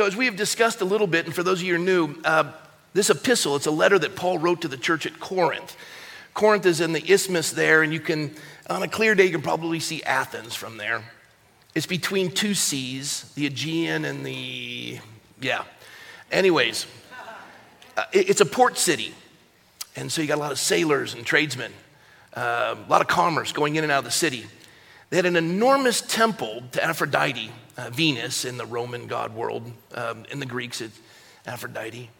[0.00, 1.84] So, as we have discussed a little bit, and for those of you who are
[1.84, 2.52] new, uh,
[2.94, 5.76] this epistle, it's a letter that Paul wrote to the church at Corinth.
[6.32, 8.34] Corinth is in the isthmus there, and you can,
[8.70, 11.02] on a clear day, you can probably see Athens from there.
[11.74, 15.00] It's between two seas, the Aegean and the,
[15.38, 15.64] yeah.
[16.32, 16.86] Anyways,
[17.98, 19.12] uh, it's a port city.
[19.96, 21.74] And so you got a lot of sailors and tradesmen,
[22.32, 24.46] uh, a lot of commerce going in and out of the city.
[25.10, 29.70] They had an enormous temple to Aphrodite, uh, Venus in the Roman god world.
[29.94, 30.98] Um, in the Greeks, it's
[31.46, 32.10] Aphrodite,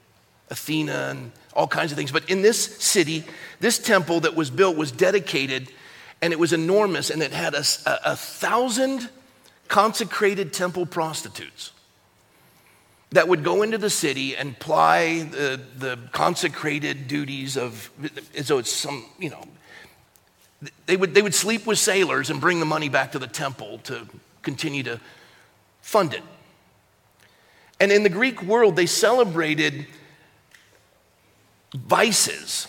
[0.48, 2.12] Athena, and all kinds of things.
[2.12, 3.24] But in this city,
[3.60, 5.70] this temple that was built was dedicated,
[6.23, 9.09] and it was enormous, and it had a, a, a thousand
[9.68, 11.73] consecrated temple prostitutes
[13.10, 17.90] that would go into the city and ply the, the consecrated duties of,
[18.46, 19.42] though it's some, you know,
[20.87, 23.79] they would, they would sleep with sailors and bring the money back to the temple
[23.79, 24.06] to
[24.43, 25.01] continue to
[25.91, 26.23] fund it.
[27.80, 29.87] And in the Greek world, they celebrated
[31.74, 32.69] vices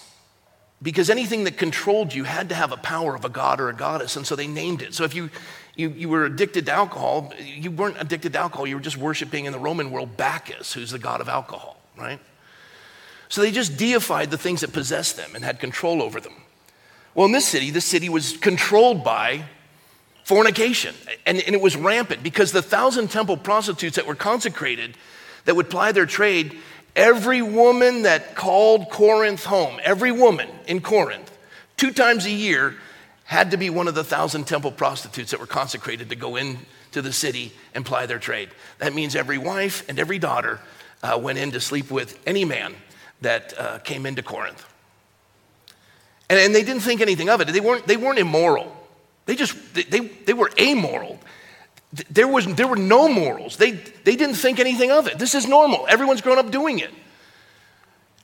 [0.82, 3.76] because anything that controlled you had to have a power of a god or a
[3.76, 4.16] goddess.
[4.16, 4.96] And so they named it.
[4.96, 5.30] So if you
[5.76, 7.32] you, you were addicted to alcohol.
[7.40, 10.90] You weren't addicted to alcohol, you were just worshiping in the Roman world Bacchus, who's
[10.90, 12.20] the god of alcohol, right?
[13.30, 16.34] So they just deified the things that possessed them and had control over them.
[17.14, 19.46] Well, in this city, this city was controlled by
[20.32, 24.96] fornication, and, and it was rampant because the thousand temple prostitutes that were consecrated
[25.44, 26.58] that would ply their trade,
[26.96, 31.38] every woman that called Corinth home, every woman in Corinth,
[31.76, 32.76] two times a year,
[33.26, 37.02] had to be one of the thousand temple prostitutes that were consecrated to go into
[37.02, 38.48] the city and ply their trade.
[38.78, 40.62] That means every wife and every daughter
[41.04, 42.74] uh, went in to sleep with any man
[43.20, 44.66] that uh, came into Corinth.
[46.30, 47.50] And, and, they didn't think anything of it.
[47.50, 48.78] They weren't, they weren't immoral.
[49.32, 51.18] They just, they, they, were amoral.
[52.10, 53.56] There, was, there were no morals.
[53.56, 55.18] They, they didn't think anything of it.
[55.18, 55.88] This is normal.
[55.88, 56.92] Everyone's grown up doing it.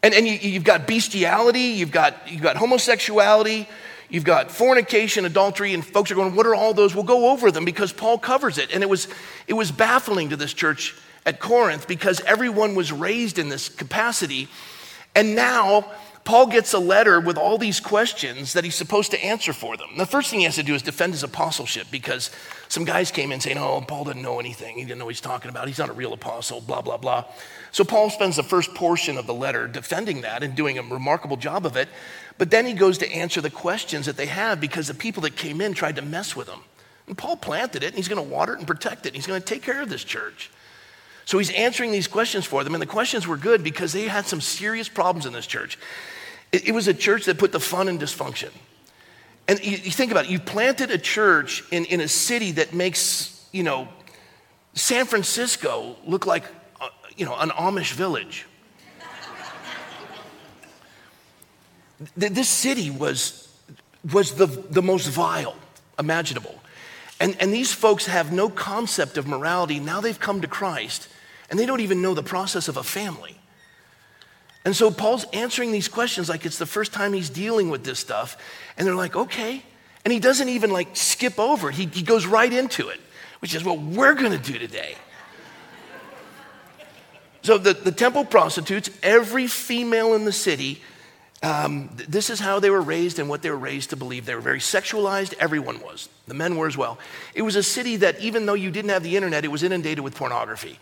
[0.03, 3.69] And, and you, have got bestiality, you've got, you've got homosexuality,
[4.09, 6.93] You've got fornication, adultery, and folks are going, What are all those?
[6.93, 8.73] We'll go over them because Paul covers it.
[8.73, 9.07] And it was,
[9.47, 10.95] it was baffling to this church
[11.25, 14.47] at Corinth because everyone was raised in this capacity.
[15.15, 15.91] And now
[16.27, 19.91] Paul gets a letter with all these questions that he's supposed to answer for them.
[19.95, 22.31] The first thing he has to do is defend his apostleship because
[22.67, 24.75] some guys came in saying, Oh, Paul doesn't know anything.
[24.75, 25.67] He didn't know what he's talking about.
[25.67, 27.23] He's not a real apostle, blah, blah, blah.
[27.71, 31.37] So Paul spends the first portion of the letter defending that and doing a remarkable
[31.37, 31.87] job of it.
[32.37, 35.37] But then he goes to answer the questions that they have because the people that
[35.37, 36.59] came in tried to mess with him.
[37.07, 39.09] And Paul planted it and he's going to water it and protect it.
[39.09, 40.51] And he's going to take care of this church.
[41.23, 42.73] So he's answering these questions for them.
[42.75, 45.77] And the questions were good because they had some serious problems in this church.
[46.51, 48.51] It, it was a church that put the fun in dysfunction.
[49.47, 52.73] And you, you think about it, you planted a church in, in a city that
[52.73, 53.87] makes, you know,
[54.73, 56.43] San Francisco look like,
[56.81, 58.45] uh, you know, an Amish village.
[62.15, 63.51] This city was,
[64.13, 65.55] was the, the most vile
[65.97, 66.61] imaginable.
[67.19, 69.79] And, and these folks have no concept of morality.
[69.79, 71.07] Now they've come to Christ,
[71.49, 73.36] and they don't even know the process of a family.
[74.67, 77.99] And so Paul's answering these questions like it's the first time he's dealing with this
[77.99, 78.35] stuff.
[78.75, 79.63] And they're like, okay.
[80.03, 82.99] And he doesn't even like skip over it, he, he goes right into it,
[83.39, 84.95] which is what we're going to do today.
[87.43, 90.81] So the, the temple prostitutes, every female in the city
[91.43, 94.25] um, this is how they were raised and what they were raised to believe.
[94.25, 96.09] They were very sexualized, everyone was.
[96.27, 96.97] The men were as well.
[97.35, 100.03] It was a city that, even though you didn't have the internet, it was inundated
[100.03, 100.79] with pornography.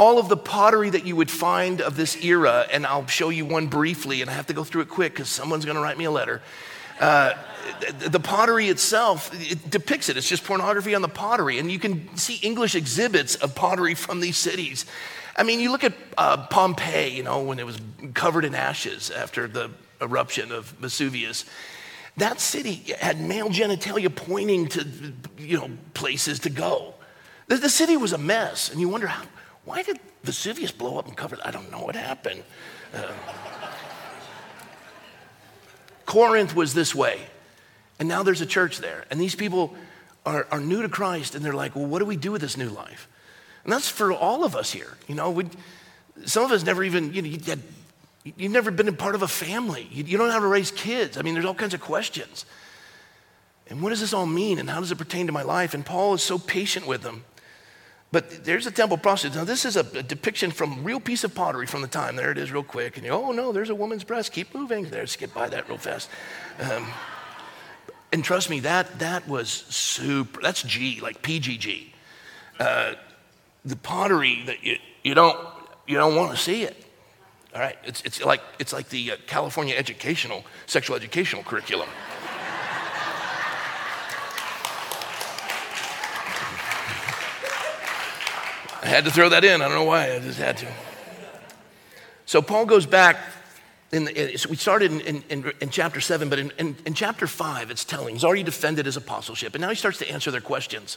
[0.00, 3.44] All of the pottery that you would find of this era, and I'll show you
[3.44, 5.98] one briefly, and I have to go through it quick because someone's going to write
[5.98, 6.40] me a letter.
[6.98, 7.34] Uh,
[7.98, 10.16] the pottery itself it depicts it.
[10.16, 11.58] It's just pornography on the pottery.
[11.58, 14.86] And you can see English exhibits of pottery from these cities.
[15.36, 17.78] I mean, you look at uh, Pompeii, you know, when it was
[18.14, 19.70] covered in ashes after the
[20.00, 21.44] eruption of Vesuvius.
[22.16, 24.86] That city had male genitalia pointing to,
[25.36, 26.94] you know, places to go.
[27.48, 29.24] The, the city was a mess, and you wonder how,
[29.70, 31.38] why did Vesuvius blow up and cover?
[31.44, 32.42] I don't know what happened.
[32.92, 33.06] Uh,
[36.06, 37.20] Corinth was this way,
[38.00, 39.76] and now there's a church there, and these people
[40.26, 42.56] are, are new to Christ, and they're like, well, what do we do with this
[42.56, 43.06] new life?
[43.62, 44.96] And that's for all of us here.
[45.06, 45.40] You know,
[46.24, 47.60] some of us never even, you know, you had,
[48.24, 49.86] you've never been a part of a family.
[49.92, 51.16] You, you don't know how to raise kids.
[51.16, 52.44] I mean, there's all kinds of questions.
[53.68, 54.58] And what does this all mean?
[54.58, 55.74] And how does it pertain to my life?
[55.74, 57.22] And Paul is so patient with them.
[58.12, 59.36] But there's a temple prostitute.
[59.36, 62.16] Now, this is a, a, depiction from real piece of pottery from the time.
[62.16, 62.96] There it is, real quick.
[62.96, 64.32] And you, oh no, there's a woman's breast.
[64.32, 64.90] Keep moving.
[64.90, 66.10] There, skip by that real fast.
[66.58, 66.88] Um,
[68.12, 70.40] and trust me, that that was super.
[70.42, 71.86] That's G, like PGG.
[72.58, 72.94] Uh,
[73.64, 75.38] the pottery that it, you don't,
[75.86, 76.76] you don't want to see it.
[77.54, 81.88] All right, it's, it's like, it's like the uh, California educational, sexual educational curriculum.
[88.82, 89.60] I had to throw that in.
[89.60, 90.66] I don't know why, I just had to.
[92.26, 93.18] So Paul goes back.
[93.92, 97.72] In the, so we started in, in, in chapter 7, but in, in chapter 5,
[97.72, 98.14] it's telling.
[98.14, 100.96] He's already defended his apostleship, and now he starts to answer their questions.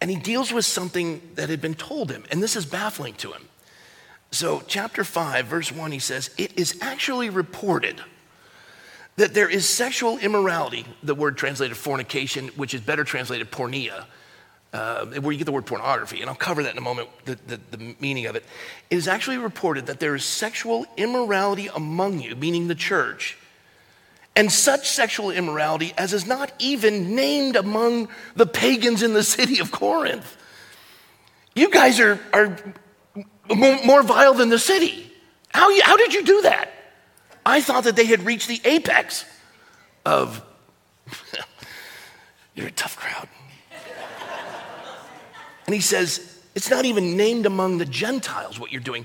[0.00, 3.32] And he deals with something that had been told him, and this is baffling to
[3.32, 3.48] him.
[4.30, 8.00] So, chapter 5, verse 1, he says, It is actually reported
[9.16, 14.04] that there is sexual immorality, the word translated fornication, which is better translated porneia,
[14.72, 17.38] uh, where you get the word pornography, and I'll cover that in a moment, the,
[17.46, 18.44] the, the meaning of it.
[18.90, 23.38] It is actually reported that there is sexual immorality among you, meaning the church,
[24.34, 29.60] and such sexual immorality as is not even named among the pagans in the city
[29.60, 30.36] of Corinth.
[31.54, 32.56] You guys are, are
[33.48, 35.10] more vile than the city.
[35.48, 36.70] How, how did you do that?
[37.46, 39.24] I thought that they had reached the apex
[40.04, 40.42] of,
[42.54, 43.28] you're a tough crowd.
[45.66, 49.04] And he says, it's not even named among the Gentiles what you're doing.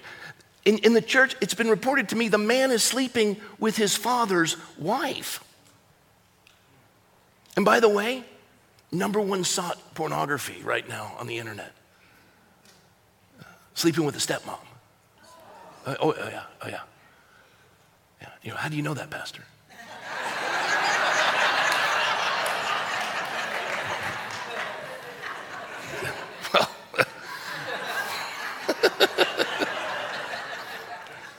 [0.64, 3.96] In, in the church, it's been reported to me the man is sleeping with his
[3.96, 5.44] father's wife.
[7.56, 8.24] And by the way,
[8.92, 11.74] number one sought pornography right now on the internet
[13.74, 14.60] sleeping with a stepmom.
[15.86, 16.82] Uh, oh, oh, yeah, oh, yeah.
[18.22, 19.44] Yeah, you know, how do you know that, Pastor?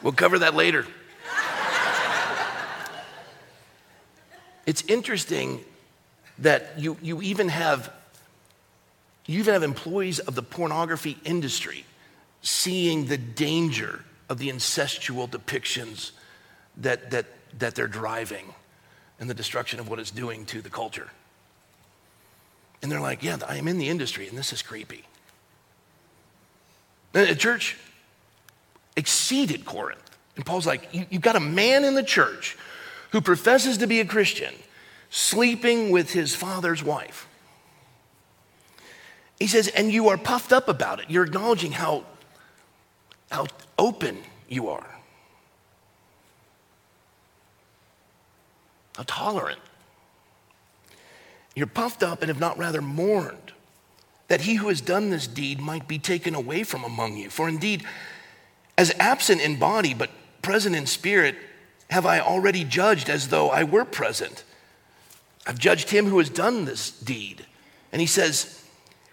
[0.03, 0.87] We'll cover that later.
[4.65, 5.61] It's interesting
[6.39, 7.93] that you, you even have
[9.27, 11.85] you even have employees of the pornography industry
[12.43, 16.11] seeing the danger of the incestual depictions
[16.79, 17.27] that, that,
[17.59, 18.53] that they're driving
[19.21, 21.09] and the destruction of what it's doing to the culture.
[22.83, 25.05] And they're like, yeah, I am in the industry and this is creepy.
[27.37, 27.77] Church
[28.97, 30.00] exceeded Corinth.
[30.37, 32.56] And Paul's like, you, you've got a man in the church
[33.11, 34.55] who professes to be a Christian
[35.11, 37.29] sleeping with his father's wife.
[39.39, 41.06] He says, and you are puffed up about it.
[41.11, 42.05] You're acknowledging how
[43.31, 43.47] how
[43.79, 44.19] open
[44.49, 44.99] you are,
[48.97, 49.61] how tolerant.
[51.55, 53.53] You're puffed up and have not rather mourned
[54.29, 57.29] that he who has done this deed might be taken away from among you.
[57.29, 57.85] For indeed,
[58.82, 60.11] as absent in body but
[60.43, 61.37] present in spirit,
[61.88, 64.44] have I already judged as though I were present.
[65.46, 67.46] I've judged him who has done this deed.
[67.93, 68.64] And he says,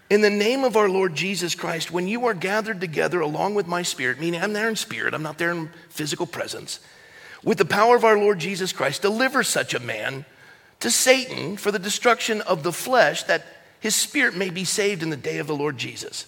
[0.09, 3.67] in the name of our Lord Jesus Christ, when you are gathered together along with
[3.67, 6.79] my spirit, meaning I'm there in spirit, I'm not there in physical presence,
[7.43, 10.25] with the power of our Lord Jesus Christ, deliver such a man
[10.79, 13.45] to Satan for the destruction of the flesh, that
[13.79, 16.25] his spirit may be saved in the day of the Lord Jesus.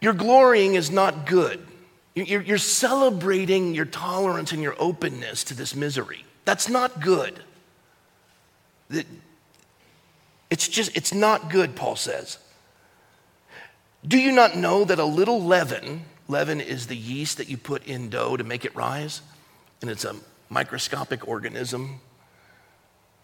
[0.00, 1.66] Your glorying is not good.
[2.14, 6.24] You're, you're celebrating your tolerance and your openness to this misery.
[6.44, 7.42] That's not good.
[10.50, 12.38] It's just, it's not good, Paul says.
[14.06, 17.86] Do you not know that a little leaven, leaven is the yeast that you put
[17.86, 19.20] in dough to make it rise,
[19.80, 20.16] and it's a
[20.48, 22.00] microscopic organism.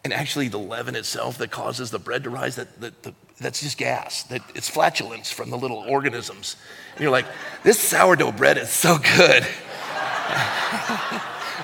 [0.07, 3.61] And actually, the leaven itself that causes the bread to rise, that, that, that that's
[3.61, 4.23] just gas.
[4.23, 6.55] That it's flatulence from the little organisms.
[6.95, 7.27] And you're like,
[7.65, 9.43] this sourdough bread is so good.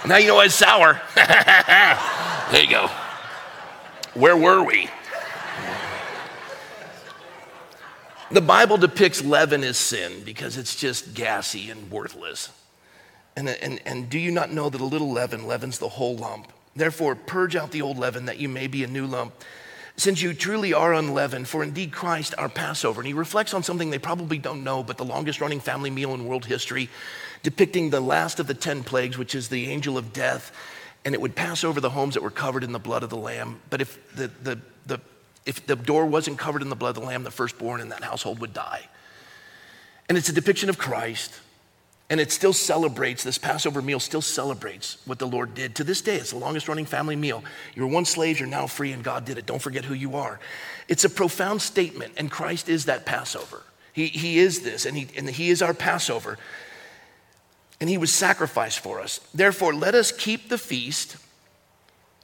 [0.08, 1.00] now you know why it's sour.
[1.14, 2.88] there you go.
[4.14, 4.90] Where were we?
[8.32, 12.50] The Bible depicts leaven as sin because it's just gassy and worthless.
[13.36, 16.52] And, and, and do you not know that a little leaven leavens the whole lump?
[16.74, 19.34] Therefore, purge out the old leaven that you may be a new lump,
[19.96, 23.00] since you truly are unleavened, for indeed Christ our Passover.
[23.00, 26.14] And he reflects on something they probably don't know, but the longest running family meal
[26.14, 26.88] in world history,
[27.42, 30.52] depicting the last of the 10 plagues, which is the angel of death.
[31.04, 33.16] And it would pass over the homes that were covered in the blood of the
[33.16, 33.60] Lamb.
[33.68, 35.00] But if the, the, the
[35.44, 38.04] if the door wasn't covered in the blood of the Lamb, the firstborn in that
[38.04, 38.88] household would die.
[40.08, 41.40] And it's a depiction of Christ.
[42.12, 45.74] And it still celebrates, this Passover meal still celebrates what the Lord did.
[45.76, 47.42] To this day, it's the longest running family meal.
[47.74, 49.46] You were once slaves, you're now free, and God did it.
[49.46, 50.38] Don't forget who you are.
[50.88, 53.62] It's a profound statement, and Christ is that Passover.
[53.94, 56.36] He, he is this, and he, and he is our Passover.
[57.80, 59.18] And he was sacrificed for us.
[59.32, 61.16] Therefore, let us keep the feast,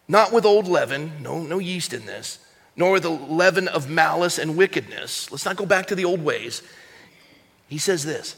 [0.07, 2.40] not with old leaven, no, no yeast in this
[2.76, 5.33] nor the leaven of malice and wickedness.
[5.33, 6.62] Let's not go back to the old ways.
[7.68, 8.37] He says this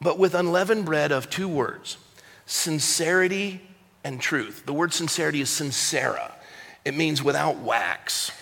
[0.00, 1.96] but with unleavened bread of two words
[2.46, 3.60] sincerity
[4.02, 4.64] and truth.
[4.66, 6.32] The word sincerity is sincera,
[6.84, 8.32] it means without wax.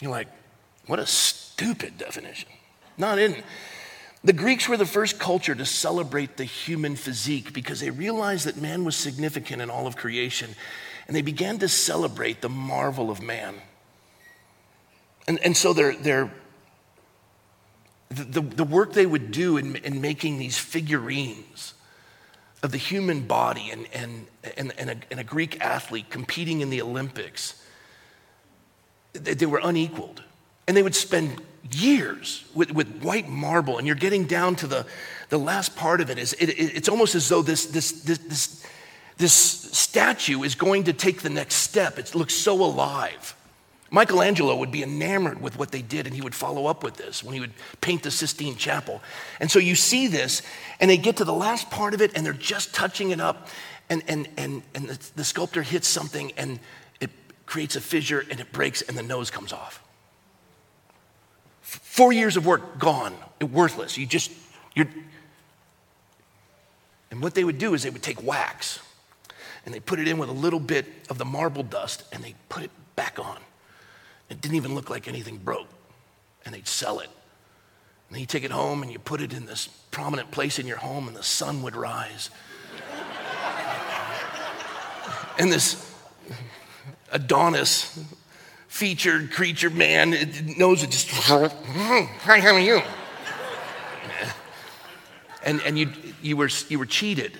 [0.00, 0.28] You're like,
[0.86, 2.48] what a stupid definition.
[2.98, 3.42] Not in.
[4.24, 8.56] The Greeks were the first culture to celebrate the human physique because they realized that
[8.56, 10.54] man was significant in all of creation
[11.06, 13.56] and they began to celebrate the marvel of man.
[15.26, 16.30] And, and so they're, they're,
[18.12, 21.74] the, the work they would do in, in making these figurines
[22.62, 24.26] of the human body and, and,
[24.56, 27.62] and, and, a, and a Greek athlete competing in the Olympics,
[29.12, 30.22] they, they were unequaled.
[30.68, 34.86] And they would spend years with, with white marble, and you're getting down to the,
[35.28, 36.18] the last part of it.
[36.18, 38.66] Is it, it, it's almost as though this, this, this, this,
[39.16, 41.98] this statue is going to take the next step.
[41.98, 43.34] It looks so alive.
[43.92, 47.22] Michelangelo would be enamored with what they did, and he would follow up with this
[47.22, 49.02] when he would paint the Sistine Chapel.
[49.38, 50.40] And so you see this,
[50.80, 53.48] and they get to the last part of it, and they're just touching it up,
[53.90, 56.58] and, and, and, and the, the sculptor hits something, and
[57.00, 57.10] it
[57.44, 59.82] creates a fissure, and it breaks, and the nose comes off.
[61.60, 63.98] Four years of work gone, worthless.
[63.98, 64.32] You just,
[64.74, 64.88] you're.
[67.10, 68.80] And what they would do is they would take wax
[69.64, 72.34] and they put it in with a little bit of the marble dust and they
[72.48, 73.36] put it back on.
[74.32, 75.68] It didn't even look like anything broke.
[76.46, 77.10] And they'd sell it.
[78.08, 80.78] And you take it home and you put it in this prominent place in your
[80.78, 82.30] home, and the sun would rise.
[85.38, 85.94] and this
[87.10, 88.02] Adonis
[88.68, 92.80] featured creature man it knows it just, hi, how are you?
[95.44, 97.36] and and you, you, were, you were cheated.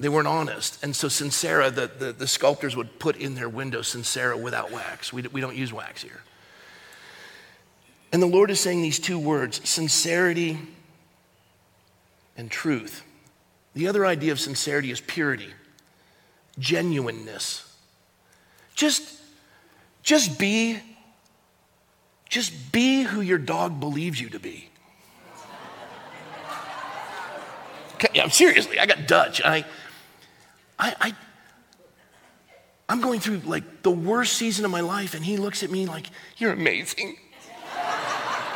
[0.00, 0.82] They weren't honest.
[0.82, 5.12] And so Sincera, the, the, the sculptors would put in their window Sincera without wax.
[5.12, 6.22] We, we don't use wax here.
[8.12, 10.58] And the Lord is saying these two words sincerity
[12.36, 13.02] and truth.
[13.74, 15.50] The other idea of sincerity is purity,
[16.58, 17.72] genuineness.
[18.74, 19.20] Just,
[20.02, 20.78] just be,
[22.28, 24.68] just be who your dog believes you to be.
[27.94, 29.40] Okay, yeah, seriously, I got Dutch.
[29.44, 29.64] I,
[30.78, 31.14] I, I,
[32.88, 35.86] I'm going through like the worst season of my life, and he looks at me
[35.86, 37.16] like, You're amazing.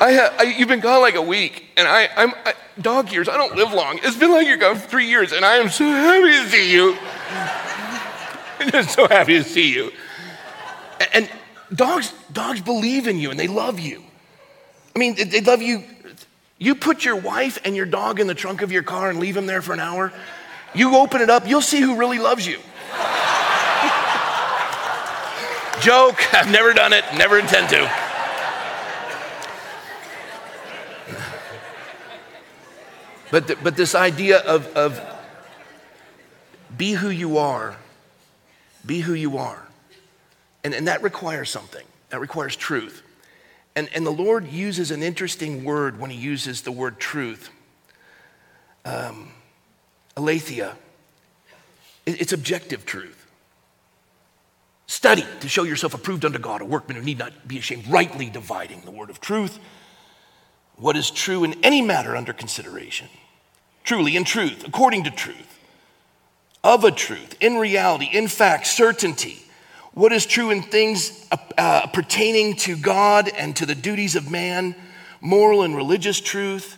[0.00, 3.28] I I, you've been gone like a week, and I, I'm I, dog years.
[3.28, 3.98] I don't live long.
[4.02, 6.72] It's been like you're gone for three years, and I am so happy to see
[6.72, 6.96] you.
[8.60, 9.92] I'm just so happy to see you.
[11.12, 11.30] And,
[11.72, 14.02] dogs, dogs believe in you, and they love you.
[14.94, 15.84] I mean, they love you.
[16.58, 19.34] You put your wife and your dog in the trunk of your car and leave
[19.34, 20.12] them there for an hour.
[20.74, 22.58] You open it up, you'll see who really loves you.
[25.80, 27.90] Joke, I've never done it, never intend to.
[33.30, 35.00] But, the, but this idea of, of
[36.76, 37.76] be who you are,
[38.84, 39.66] be who you are.
[40.64, 43.02] And, and that requires something, that requires truth.
[43.76, 47.50] And, and the Lord uses an interesting word when He uses the word truth.
[48.84, 49.32] Um,
[50.18, 50.76] aletheia.
[52.04, 53.26] It's objective truth.
[54.86, 58.30] Study to show yourself approved unto God, a workman who need not be ashamed, rightly
[58.30, 59.58] dividing the word of truth.
[60.76, 63.08] What is true in any matter under consideration?
[63.84, 65.58] Truly, in truth, according to truth,
[66.64, 69.42] of a truth, in reality, in fact, certainty.
[69.92, 74.30] What is true in things uh, uh, pertaining to God and to the duties of
[74.30, 74.74] man,
[75.20, 76.76] moral and religious truth,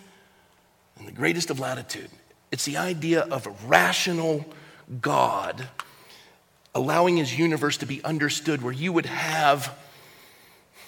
[0.99, 2.11] and the greatest of latitude.
[2.51, 4.45] It's the idea of a rational
[5.01, 5.69] God
[6.75, 9.77] allowing his universe to be understood, where you would have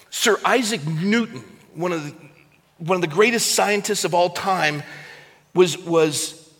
[0.09, 1.43] Sir Isaac Newton,
[1.73, 2.15] one of the,
[2.77, 4.83] one of the greatest scientists of all time,
[5.53, 6.51] was, was,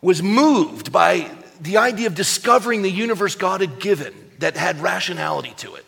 [0.00, 5.52] was moved by the idea of discovering the universe God had given that had rationality
[5.58, 5.84] to it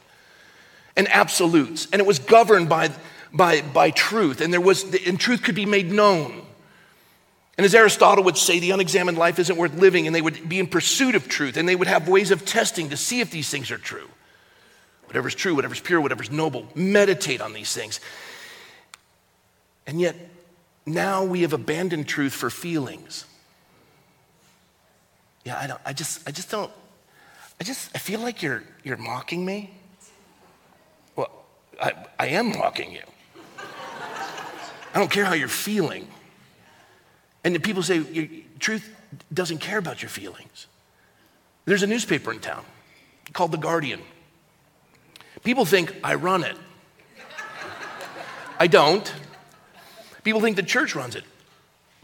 [0.96, 2.90] and absolutes, and it was governed by,
[3.32, 6.44] by, by truth, and there was and truth could be made known.
[7.62, 10.58] And as Aristotle would say, the unexamined life isn't worth living, and they would be
[10.58, 13.50] in pursuit of truth, and they would have ways of testing to see if these
[13.50, 14.08] things are true.
[15.04, 18.00] Whatever's true, whatever's pure, whatever's noble, meditate on these things.
[19.86, 20.16] And yet,
[20.86, 23.26] now we have abandoned truth for feelings.
[25.44, 26.72] Yeah, I don't, I just, I just don't,
[27.60, 29.72] I just, I feel like you're, you're mocking me.
[31.14, 31.30] Well,
[31.80, 33.02] I, I am mocking you.
[33.60, 36.08] I don't care how you're feeling.
[37.44, 38.88] And people say, truth
[39.32, 40.66] doesn't care about your feelings.
[41.64, 42.64] There's a newspaper in town
[43.32, 44.00] called The Guardian.
[45.44, 46.56] People think I run it.
[48.58, 49.12] I don't.
[50.22, 51.24] People think the church runs it.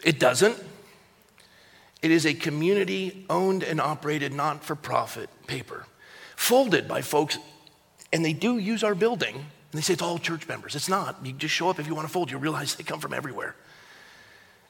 [0.03, 0.57] It doesn't.
[2.03, 5.87] It is a community owned and operated not for profit paper,
[6.37, 7.39] folded by folks,
[8.13, 9.35] and they do use our building.
[9.35, 10.75] And they say it's all church members.
[10.75, 11.25] It's not.
[11.25, 12.31] You just show up if you want to fold.
[12.31, 13.55] You realize they come from everywhere.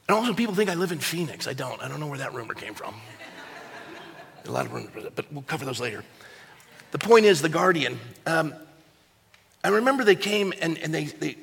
[0.09, 1.47] And also, people think I live in Phoenix.
[1.47, 1.79] I don't.
[1.83, 2.95] I don't know where that rumor came from.
[4.45, 6.03] A lot of rumors, but we'll cover those later.
[6.89, 7.99] The point is, The Guardian.
[8.25, 8.55] Um,
[9.63, 11.37] I remember they came and, and they, they,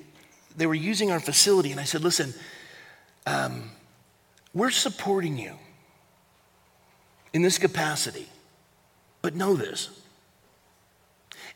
[0.57, 2.35] they were using our facility, and I said, Listen,
[3.25, 3.71] um,
[4.53, 5.53] we're supporting you
[7.33, 8.27] in this capacity.
[9.23, 9.91] But know this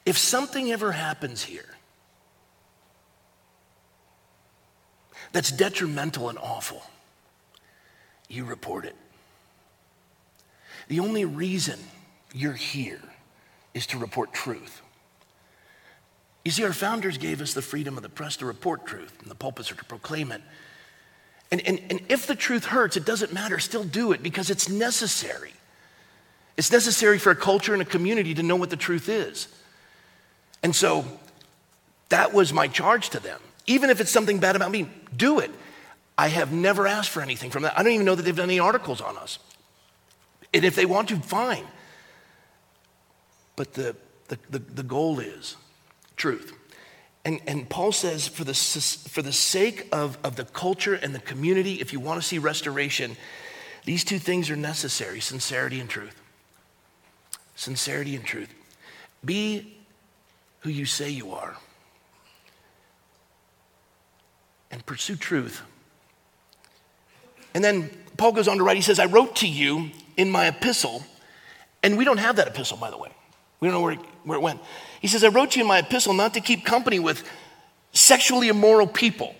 [0.07, 1.75] if something ever happens here
[5.33, 6.85] that's detrimental and awful,
[8.31, 8.97] you report it.
[10.89, 11.79] The only reason
[12.35, 13.03] you're here
[13.75, 14.83] is to report truth.
[16.45, 19.31] You see, our founders gave us the freedom of the press to report truth, and
[19.31, 20.41] the pulpits are to proclaim it.
[21.51, 24.69] And, and, and if the truth hurts, it doesn't matter, still do it because it's
[24.69, 25.53] necessary.
[26.57, 29.49] It's necessary for a culture and a community to know what the truth is.
[30.63, 31.05] And so
[32.09, 33.41] that was my charge to them.
[33.67, 35.51] Even if it's something bad about me, do it.
[36.21, 37.79] I have never asked for anything from that.
[37.79, 39.39] I don't even know that they've done any articles on us.
[40.53, 41.65] And if they want to, fine.
[43.57, 43.97] But the,
[44.29, 45.57] the, the, the goal is
[46.17, 46.53] truth.
[47.25, 51.21] And, and Paul says, for the, for the sake of, of the culture and the
[51.21, 53.17] community, if you want to see restoration,
[53.87, 56.21] these two things are necessary sincerity and truth.
[57.55, 58.53] Sincerity and truth.
[59.25, 59.75] Be
[60.59, 61.57] who you say you are
[64.71, 65.63] and pursue truth.
[67.55, 70.47] And then Paul goes on to write, he says, I wrote to you in my
[70.47, 71.03] epistle,
[71.83, 73.11] and we don't have that epistle, by the way.
[73.61, 74.61] We don't know where it, where it went.
[75.01, 77.25] He says, I wrote to you in my epistle not to keep company with
[77.93, 79.35] sexually immoral people.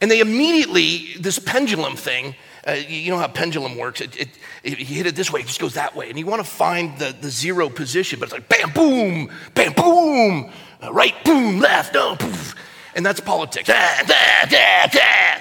[0.00, 2.34] And they immediately, this pendulum thing,
[2.66, 4.00] uh, you know how pendulum works.
[4.00, 4.28] It, it,
[4.62, 6.10] it, you hit it this way, it just goes that way.
[6.10, 9.72] And you want to find the, the zero position, but it's like bam, boom, bam,
[9.72, 10.50] boom,
[10.82, 12.54] uh, right, boom, left, no, poof.
[12.94, 13.70] And that's politics.
[13.72, 15.40] Ah.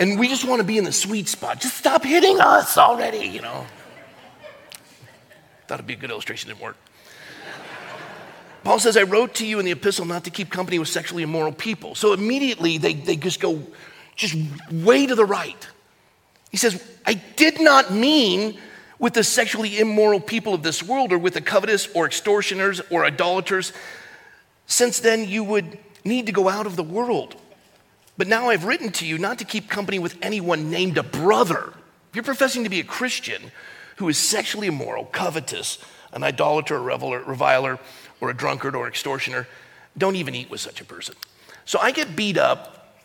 [0.00, 1.60] And we just want to be in the sweet spot.
[1.60, 3.66] Just stop hitting us already, you know.
[5.66, 6.76] Thought it'd be a good illustration, didn't work.
[8.64, 11.22] Paul says, I wrote to you in the epistle not to keep company with sexually
[11.22, 11.94] immoral people.
[11.94, 13.62] So immediately they, they just go
[14.14, 14.36] just
[14.70, 15.68] way to the right.
[16.50, 18.58] He says, I did not mean
[18.98, 23.04] with the sexually immoral people of this world or with the covetous or extortioners or
[23.04, 23.72] idolaters,
[24.66, 27.36] since then you would need to go out of the world.
[28.18, 31.72] But now I've written to you not to keep company with anyone named a brother.
[32.10, 33.52] If you're professing to be a Christian
[33.96, 35.78] who is sexually immoral, covetous,
[36.12, 37.78] an idolater, a reveler, reviler,
[38.20, 39.46] or a drunkard or extortioner,
[39.96, 41.14] don't even eat with such a person.
[41.64, 42.96] So I get beat up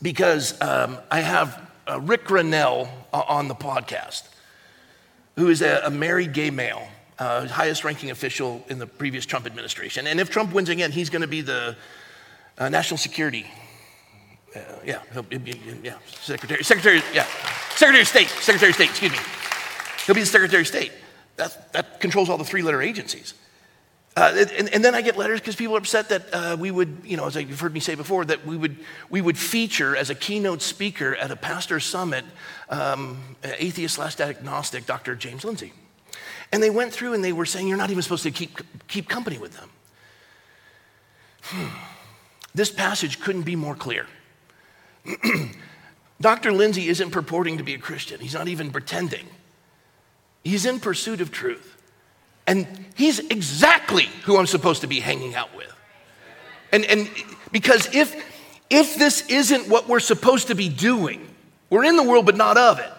[0.00, 4.28] because um, I have uh, Ric Grenell on the podcast,
[5.36, 6.86] who is a, a married gay male,
[7.18, 10.06] uh, highest ranking official in the previous Trump administration.
[10.06, 11.76] And if Trump wins again, he's going to be the
[12.58, 13.46] uh, national security.
[14.54, 15.02] Uh, yeah,
[15.82, 17.26] yeah, secretary, secretary, yeah,
[17.70, 18.90] secretary of state, secretary of state.
[18.90, 19.18] Excuse me.
[20.06, 20.92] He'll be the secretary of state.
[21.36, 23.34] That that controls all the three-letter agencies.
[24.16, 26.98] Uh, and, and, then I get letters because people are upset that uh, we would,
[27.02, 28.76] you know, as you've heard me say before, that we would,
[29.10, 32.24] we would feature as a keynote speaker at a pastor summit
[32.70, 35.16] um, atheist slash agnostic Dr.
[35.16, 35.72] James Lindsay.
[36.52, 39.08] And they went through and they were saying, you're not even supposed to keep, keep
[39.08, 39.70] company with them.
[41.42, 41.76] Hmm.
[42.54, 44.06] This passage couldn't be more clear.
[46.20, 46.52] Dr.
[46.52, 49.26] Lindsay isn't purporting to be a Christian, he's not even pretending.
[50.42, 51.74] He's in pursuit of truth.
[52.46, 55.72] And he's exactly who I'm supposed to be hanging out with.
[56.70, 57.08] And, and
[57.50, 58.14] because if,
[58.68, 61.26] if this isn't what we're supposed to be doing,
[61.70, 62.90] we're in the world but not of it.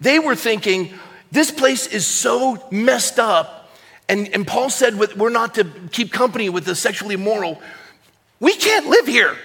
[0.00, 0.94] They were thinking,
[1.30, 3.70] this place is so messed up.
[4.08, 7.60] And, and Paul said, we're not to keep company with the sexually immoral.
[8.40, 9.36] We can't live here.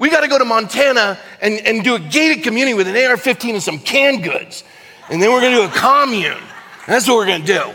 [0.00, 3.18] We got to go to Montana and, and do a gated community with an AR
[3.18, 4.64] 15 and some canned goods.
[5.10, 6.42] And then we're going to do a commune.
[6.86, 7.70] That's what we're going to do.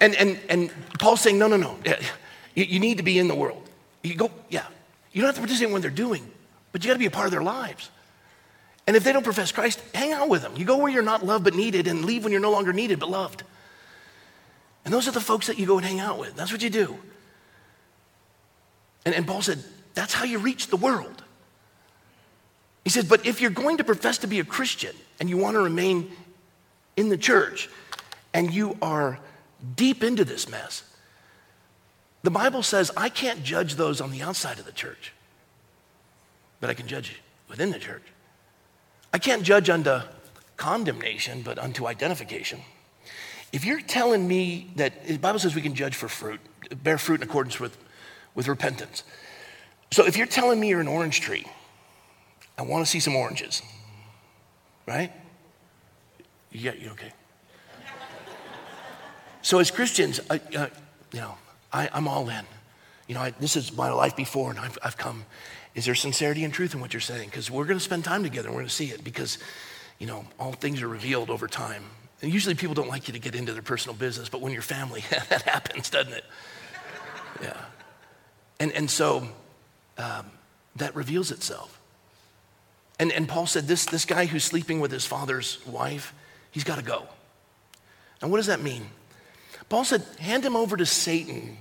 [0.00, 1.78] And, and, and Paul's saying, no, no, no.
[2.54, 3.68] You, you need to be in the world.
[4.02, 4.64] You go, yeah.
[5.12, 6.26] You don't have to participate in what they're doing,
[6.72, 7.90] but you got to be a part of their lives.
[8.86, 10.54] And if they don't profess Christ, hang out with them.
[10.56, 12.98] You go where you're not loved but needed and leave when you're no longer needed
[12.98, 13.42] but loved.
[14.86, 16.34] And those are the folks that you go and hang out with.
[16.34, 16.96] That's what you do.
[19.04, 19.62] And, and Paul said,
[19.98, 21.24] that's how you reach the world.
[22.84, 25.56] He says, but if you're going to profess to be a Christian and you want
[25.56, 26.10] to remain
[26.96, 27.68] in the church
[28.32, 29.18] and you are
[29.74, 30.84] deep into this mess.
[32.22, 35.12] The Bible says I can't judge those on the outside of the church,
[36.60, 38.04] but I can judge within the church.
[39.12, 40.02] I can't judge unto
[40.56, 42.60] condemnation, but unto identification.
[43.52, 46.40] If you're telling me that the Bible says we can judge for fruit,
[46.84, 47.76] bear fruit in accordance with,
[48.36, 49.02] with repentance.
[49.90, 51.46] So if you're telling me you're an orange tree,
[52.56, 53.62] I want to see some oranges,
[54.86, 55.12] right?
[56.50, 57.12] Yeah, you okay?
[59.42, 60.66] So as Christians, I, uh,
[61.12, 61.34] you know,
[61.72, 62.44] I, am all in.
[63.06, 65.24] You know, I, this is my life before, and I've, I've come.
[65.74, 67.30] Is there sincerity and truth in what you're saying?
[67.30, 69.04] Because we're going to spend time together, and we're going to see it.
[69.04, 69.38] Because,
[69.98, 71.84] you know, all things are revealed over time.
[72.20, 74.60] And usually people don't like you to get into their personal business, but when you're
[74.60, 76.24] family, that happens, doesn't it?
[77.40, 77.56] Yeah.
[78.60, 79.28] And, and so
[79.98, 80.26] um,
[80.76, 81.80] that reveals itself.
[82.98, 86.14] And, and Paul said this, this guy who's sleeping with his father's wife,
[86.50, 87.06] he's got to go.
[88.22, 88.86] Now, what does that mean?
[89.68, 91.58] Paul said, hand him over to Satan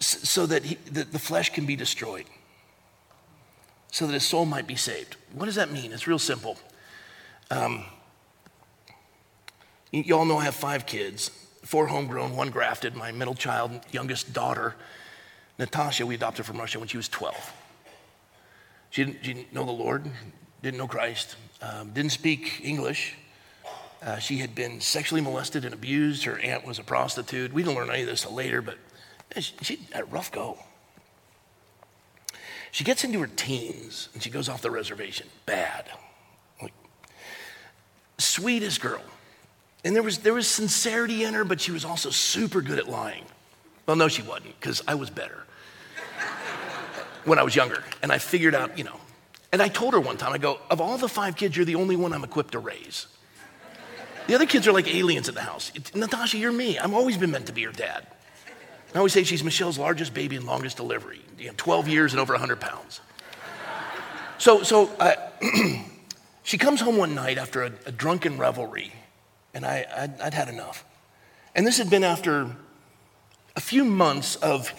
[0.00, 2.24] so that he, the, the flesh can be destroyed,
[3.92, 5.16] so that his soul might be saved.
[5.32, 5.92] What does that mean?
[5.92, 6.58] It's real simple.
[7.50, 7.84] Um,
[9.92, 11.30] you all know I have five kids,
[11.64, 12.94] four homegrown, one grafted.
[12.96, 14.74] My middle child, youngest daughter,
[15.60, 17.52] Natasha, we adopted from Russia when she was 12.
[18.88, 20.10] She didn't, she didn't know the Lord,
[20.62, 23.14] didn't know Christ, um, didn't speak English.
[24.02, 26.24] Uh, she had been sexually molested and abused.
[26.24, 27.52] Her aunt was a prostitute.
[27.52, 28.78] We didn't learn any of this later, but
[29.36, 30.58] she, she had a rough go.
[32.70, 35.26] She gets into her teens and she goes off the reservation.
[35.44, 35.90] Bad.
[36.62, 36.72] Like,
[38.16, 39.02] sweetest girl.
[39.84, 42.88] And there was, there was sincerity in her, but she was also super good at
[42.88, 43.26] lying.
[43.84, 45.44] Well, no, she wasn't, because I was better
[47.24, 47.82] when I was younger.
[48.02, 48.98] And I figured out, you know,
[49.52, 51.74] and I told her one time, I go, of all the five kids, you're the
[51.74, 53.06] only one I'm equipped to raise.
[54.26, 55.72] The other kids are like aliens in the house.
[55.94, 56.78] Natasha, you're me.
[56.78, 58.06] I've always been meant to be your dad.
[58.94, 62.20] I always say she's Michelle's largest baby and longest delivery, you know, 12 years and
[62.20, 63.00] over 100 pounds.
[64.38, 65.14] So, so uh,
[66.42, 68.92] she comes home one night after a, a drunken revelry,
[69.52, 70.84] and I, I'd, I'd had enough.
[71.54, 72.56] And this had been after
[73.54, 74.72] a few months of,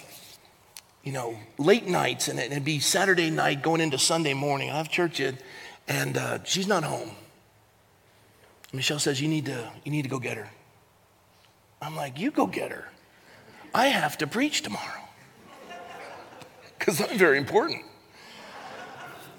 [1.03, 4.69] you know, late nights, and it'd be Saturday night going into Sunday morning.
[4.69, 5.37] I have church in,
[5.87, 7.11] and uh, she's not home.
[8.73, 10.49] Michelle says, you need, to, you need to go get her.
[11.81, 12.87] I'm like, You go get her.
[13.73, 15.01] I have to preach tomorrow
[16.79, 17.83] because I'm very important.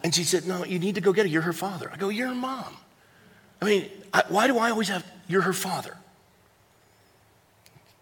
[0.04, 1.28] And she said, No, you need to go get her.
[1.28, 1.90] You're her father.
[1.92, 2.76] I go, You're her mom.
[3.60, 5.96] I mean, I, why do I always have, You're her father?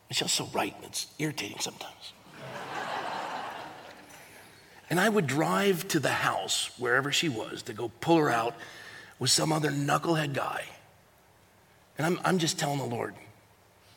[0.09, 2.12] Michelle's so right, it's irritating sometimes.
[4.90, 8.55] And I would drive to the house, wherever she was, to go pull her out
[9.18, 10.64] with some other knucklehead guy
[12.00, 13.14] and I'm, I'm just telling the Lord,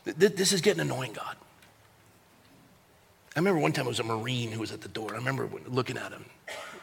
[0.03, 1.37] this is getting annoying, God.
[3.33, 5.13] I remember one time it was a Marine who was at the door.
[5.13, 6.25] I remember looking at him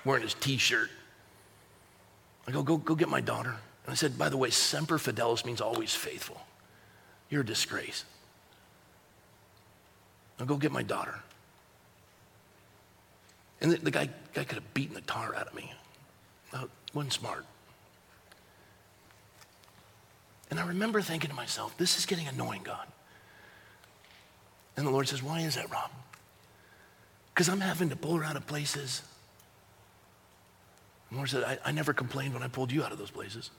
[0.07, 0.89] wearing his t shirt.
[2.49, 3.51] I go, go, go get my daughter.
[3.51, 6.41] And I said, by the way, semper fidelis means always faithful.
[7.29, 8.07] You're a disgrace.
[10.39, 11.17] I'll go get my daughter.
[13.61, 15.73] And the, the guy, guy could have beaten the tar out of me.
[16.53, 17.45] I wasn't smart.
[20.51, 22.87] And I remember thinking to myself, this is getting annoying, God.
[24.77, 25.91] And the Lord says, Why is that, Rob?
[27.33, 29.03] Because I'm having to pull her out of places.
[31.11, 33.51] The Lord said, I, I never complained when I pulled you out of those places.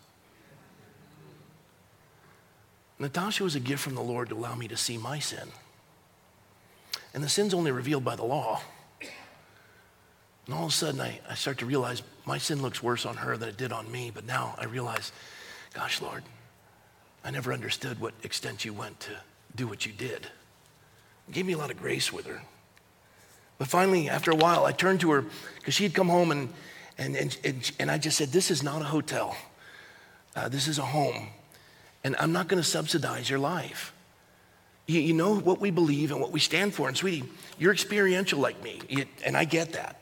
[3.00, 5.48] Natasha was a gift from the Lord to allow me to see my sin.
[7.14, 8.62] And the sin's only revealed by the law.
[10.46, 13.18] And all of a sudden, I, I start to realize my sin looks worse on
[13.18, 14.12] her than it did on me.
[14.14, 15.12] But now I realize,
[15.74, 16.24] gosh, Lord,
[17.24, 19.12] I never understood what extent you went to
[19.56, 20.28] do what you did.
[21.28, 22.42] It gave me a lot of grace with her.
[23.58, 25.26] But finally, after a while, I turned to her
[25.60, 26.50] because she had come home and,
[26.98, 29.36] and, and, and, and I just said, This is not a hotel.
[30.36, 31.28] Uh, this is a home.
[32.04, 33.94] And I'm not going to subsidize your life.
[34.88, 36.88] You, you, know what we believe and what we stand for.
[36.88, 37.24] And, sweetie,
[37.60, 40.01] you're experiential like me, you, and I get that.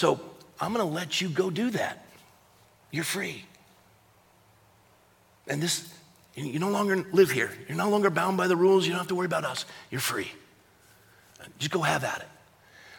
[0.00, 0.18] So
[0.58, 2.06] I'm going to let you go do that.
[2.90, 3.44] You're free.
[5.46, 5.92] And this,
[6.34, 7.50] you no longer live here.
[7.68, 8.86] You're no longer bound by the rules.
[8.86, 9.66] You don't have to worry about us.
[9.90, 10.32] You're free.
[11.58, 12.28] Just go have at it.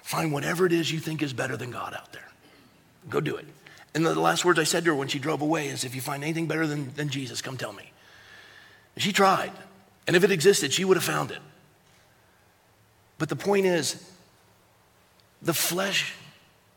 [0.04, 2.30] Find whatever it is you think is better than God out there.
[3.10, 3.48] Go do it.
[3.96, 6.02] And the last words I said to her when she drove away is if you
[6.02, 7.92] find anything better than, than Jesus, come tell me.
[8.94, 9.54] And she tried.
[10.06, 11.40] And if it existed, she would have found it.
[13.18, 14.08] But the point is,
[15.42, 16.14] the flesh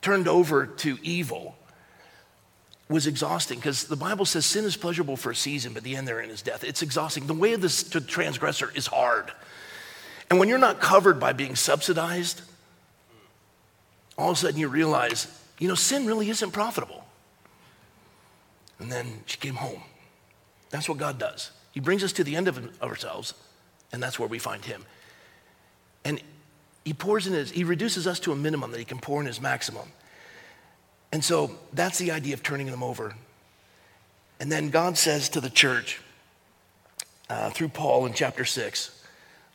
[0.05, 1.57] turned over to evil
[2.91, 6.07] was exhausting because the Bible says sin is pleasurable for a season, but the end
[6.07, 6.63] therein is death.
[6.63, 7.27] It's exhausting.
[7.27, 9.33] The way of this to transgressor is hard.
[10.29, 12.43] And when you're not covered by being subsidized,
[14.19, 15.27] all of a sudden you realize,
[15.59, 17.07] you know, sin really isn't profitable.
[18.79, 19.83] And then she came home.
[20.69, 21.51] That's what God does.
[21.73, 23.33] He brings us to the end of ourselves,
[23.91, 24.85] and that's where we find Him.
[26.05, 26.21] And
[26.85, 29.27] He pours in His, He reduces us to a minimum that He can pour in
[29.27, 29.89] His maximum.
[31.13, 33.15] And so that's the idea of turning them over.
[34.41, 36.01] And then God says to the church
[37.31, 39.03] uh, through Paul in chapter 6,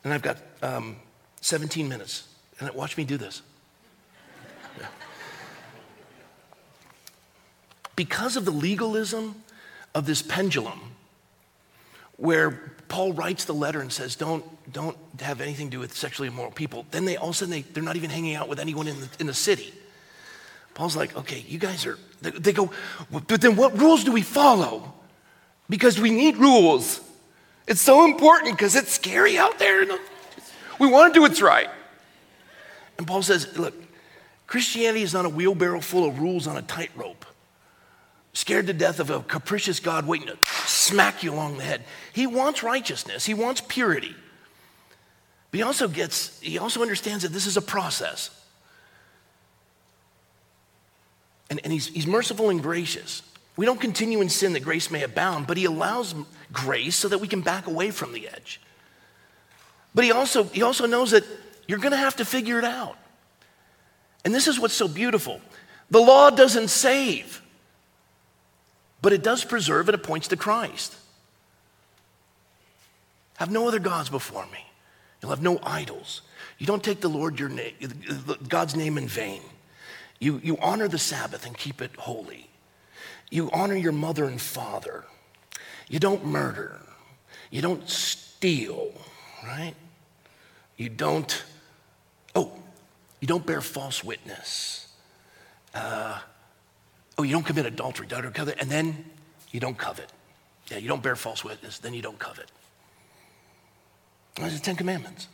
[0.04, 0.96] and I've got um,
[1.42, 2.28] 17 minutes,
[2.60, 3.42] and watch me do this.
[7.96, 9.44] Because of the legalism
[9.94, 10.89] of this pendulum,
[12.20, 12.52] where
[12.90, 16.52] Paul writes the letter and says, don't, don't have anything to do with sexually immoral
[16.52, 18.88] people, then they all of a sudden they, they're not even hanging out with anyone
[18.88, 19.74] in the, in the city.
[20.74, 22.72] Paul's like, okay, you guys are, they go,
[23.12, 24.94] but then what rules do we follow?
[25.70, 27.02] Because we need rules.
[27.68, 29.86] It's so important because it's scary out there.
[30.80, 31.70] We want to do what's right.
[32.98, 33.76] And Paul says, look,
[34.48, 37.26] Christianity is not a wheelbarrow full of rules on a tightrope
[38.34, 41.84] scared to death of a capricious God waiting to smack you along the head.
[42.14, 44.16] He wants righteousness, he wants purity.
[45.52, 48.30] But he also gets, he also understands that this is a process.
[51.50, 53.24] And, and he's, he's merciful and gracious.
[53.56, 56.14] We don't continue in sin that grace may abound, but he allows
[56.54, 58.62] grace so that we can back away from the edge.
[59.96, 61.24] But he also, he also knows that
[61.68, 62.98] you're going to have to figure it out.
[64.24, 65.42] And this is what's so beautiful
[65.90, 67.42] the law doesn't save.
[69.02, 70.96] But it does preserve and it points to Christ.
[73.38, 74.66] Have no other gods before me.
[75.22, 76.22] You'll have no idols.
[76.58, 77.74] You don't take the Lord your name,
[78.48, 79.42] God's name in vain.
[80.20, 82.50] You, you honor the Sabbath and keep it holy.
[83.30, 85.06] You honor your mother and father.
[85.88, 86.80] You don't murder.
[87.50, 88.92] You don't steal,
[89.44, 89.76] right?
[90.78, 91.44] You don't,
[92.36, 92.52] oh,
[93.20, 94.94] you don't bear false witness.
[95.74, 96.20] Uh,
[97.20, 99.04] Oh, you don't commit adultery, don't covet, and then
[99.52, 100.10] you don't covet.
[100.72, 102.50] Yeah, you don't bear false witness, then you don't covet.
[104.36, 105.28] That's the Ten Commandments.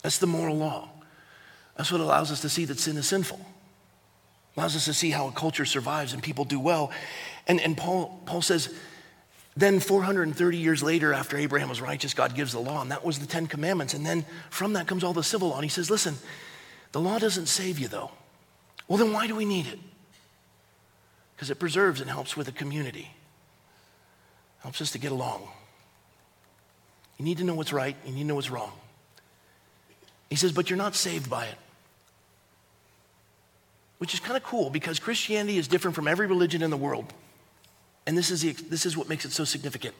[0.00, 0.88] That's the moral law.
[1.76, 3.38] That's what allows us to see that sin is sinful.
[4.56, 6.90] Allows us to see how a culture survives and people do well.
[7.46, 8.74] And, and Paul, Paul says,
[9.58, 13.18] then 430 years later, after Abraham was righteous, God gives the law, and that was
[13.18, 13.92] the Ten Commandments.
[13.92, 15.56] And then from that comes all the civil law.
[15.56, 16.16] And he says, listen,
[16.92, 18.10] the law doesn't save you, though.
[18.88, 19.78] Well, then why do we need it?
[21.34, 23.10] Because it preserves and helps with the community,
[24.60, 25.48] helps us to get along.
[27.18, 28.72] You need to know what's right, you need to know what's wrong.
[30.30, 31.58] He says, but you're not saved by it.
[33.98, 37.12] Which is kind of cool because Christianity is different from every religion in the world.
[38.06, 39.94] And this is, the, this is what makes it so significant.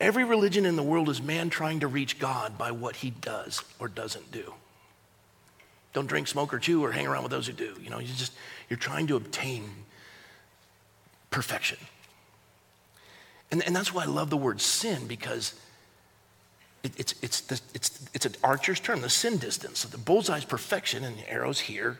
[0.00, 3.62] Every religion in the world is man trying to reach God by what he does
[3.78, 4.52] or doesn't do.
[5.92, 7.76] Don't drink, smoke, or chew, or hang around with those who do.
[7.80, 8.32] You know, you just
[8.68, 9.64] you're trying to obtain
[11.30, 11.78] perfection.
[13.50, 15.54] And, and that's why I love the word sin because
[16.82, 19.80] it, it's, it's, the, it's, it's an archer's term, the sin distance.
[19.80, 21.98] So the bullseye's perfection and the arrow's here.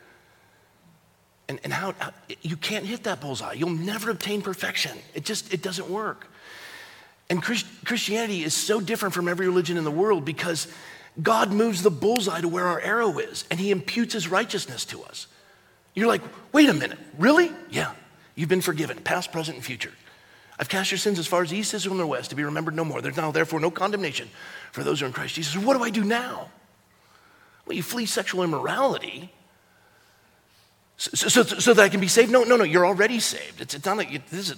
[1.48, 3.52] And, and how, how, you can't hit that bullseye.
[3.52, 4.96] You'll never obtain perfection.
[5.14, 6.28] It just it doesn't work.
[7.28, 10.68] And Christ, Christianity is so different from every religion in the world because
[11.22, 15.02] God moves the bullseye to where our arrow is, and He imputes His righteousness to
[15.04, 15.26] us.
[15.94, 17.50] You're like, wait a minute, really?
[17.70, 17.92] Yeah,
[18.34, 19.92] you've been forgiven, past, present, and future.
[20.58, 22.74] I've cast your sins as far as east is from the west to be remembered
[22.74, 23.00] no more.
[23.00, 24.28] There's now, therefore, no condemnation
[24.72, 25.56] for those who are in Christ Jesus.
[25.56, 26.50] What do I do now?
[27.66, 29.32] Well, you flee sexual immorality
[30.96, 32.30] so, so, so, that I can be saved.
[32.30, 33.60] No, no, no, you're already saved.
[33.60, 34.56] It's, it's not like you, this is,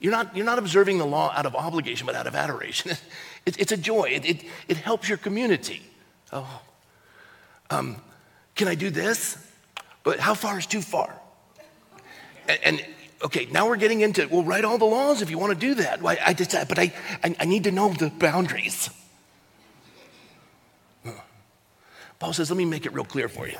[0.00, 2.92] you're, not, you're not observing the law out of obligation, but out of adoration.
[3.46, 5.80] It, it's a joy, it, it, it helps your community.
[6.32, 6.62] Oh,
[7.70, 8.02] um,
[8.56, 9.38] can I do this?
[10.06, 11.12] But how far is too far?
[12.48, 12.86] And, and,
[13.24, 15.74] okay, now we're getting into, well, write all the laws if you want to do
[15.74, 16.00] that.
[16.00, 18.88] Well, I, just, but I, I, I need to know the boundaries.
[22.20, 23.58] Paul says, let me make it real clear for you.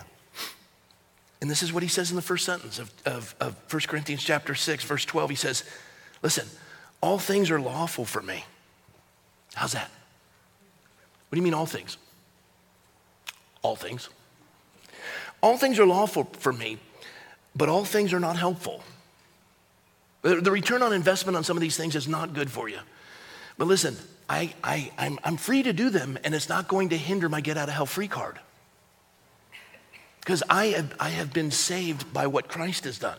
[1.40, 4.22] And this is what he says in the first sentence of, of, of 1 Corinthians
[4.22, 5.30] chapter 6, verse 12.
[5.30, 5.64] He says,
[6.22, 6.46] listen,
[7.00, 8.44] all things are lawful for me.
[9.54, 9.90] How's that?
[9.90, 11.96] What do you mean all things?
[13.62, 14.10] All things.
[15.42, 16.78] All things are lawful for me,
[17.54, 18.82] but all things are not helpful.
[20.22, 22.78] The return on investment on some of these things is not good for you.
[23.58, 23.96] But listen,
[24.28, 27.40] I, I, I'm, I'm free to do them, and it's not going to hinder my
[27.40, 28.38] get out of hell free card.
[30.20, 33.18] Because I have, I have been saved by what Christ has done.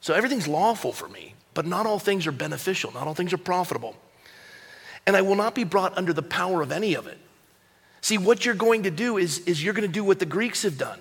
[0.00, 3.38] So everything's lawful for me, but not all things are beneficial, not all things are
[3.38, 3.94] profitable.
[5.06, 7.18] And I will not be brought under the power of any of it.
[8.00, 10.62] See, what you're going to do is, is you're going to do what the Greeks
[10.62, 10.98] have done.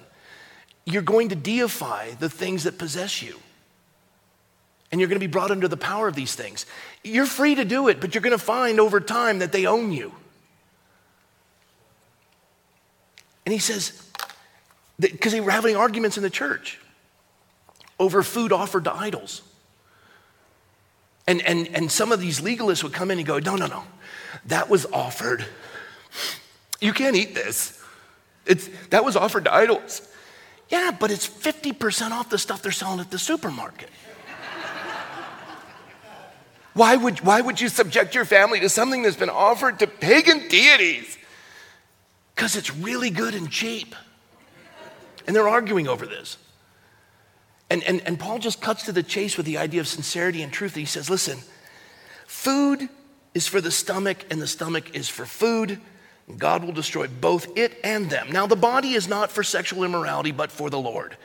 [0.89, 3.35] You're going to deify the things that possess you.
[4.91, 6.65] And you're going to be brought under the power of these things.
[7.03, 9.91] You're free to do it, but you're going to find over time that they own
[9.91, 10.11] you.
[13.45, 14.03] And he says,
[14.99, 16.79] because they were having arguments in the church
[17.99, 19.43] over food offered to idols.
[21.27, 23.83] And, and, and some of these legalists would come in and go, no, no, no,
[24.47, 25.45] that was offered.
[26.81, 27.79] You can't eat this.
[28.47, 30.07] It's, that was offered to idols.
[30.69, 33.89] Yeah, but it's 50% off the stuff they're selling at the supermarket.
[36.73, 40.47] why, would, why would you subject your family to something that's been offered to pagan
[40.47, 41.17] deities?
[42.35, 43.95] Because it's really good and cheap.
[45.25, 46.37] And they're arguing over this.
[47.69, 50.51] And, and, and Paul just cuts to the chase with the idea of sincerity and
[50.51, 50.75] truth.
[50.75, 51.39] He says, listen,
[52.25, 52.89] food
[53.33, 55.79] is for the stomach, and the stomach is for food.
[56.37, 58.31] God will destroy both it and them.
[58.31, 61.17] Now, the body is not for sexual immorality, but for the Lord,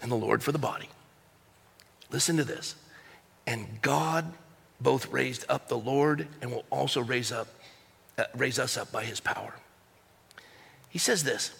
[0.00, 0.88] and the Lord for the body.
[2.10, 2.74] Listen to this.
[3.46, 4.32] And God
[4.80, 7.48] both raised up the Lord and will also raise up
[8.18, 9.54] uh, raise us up by his power.
[10.88, 11.50] He says this.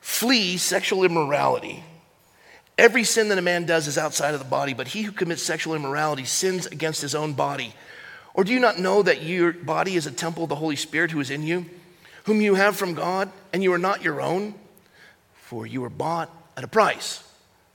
[0.00, 1.84] Flee sexual immorality.
[2.78, 5.42] Every sin that a man does is outside of the body, but he who commits
[5.42, 7.74] sexual immorality sins against his own body.
[8.36, 11.10] Or do you not know that your body is a temple of the Holy Spirit
[11.10, 11.64] who is in you,
[12.24, 14.54] whom you have from God, and you are not your own?
[15.32, 17.24] For you were bought at a price.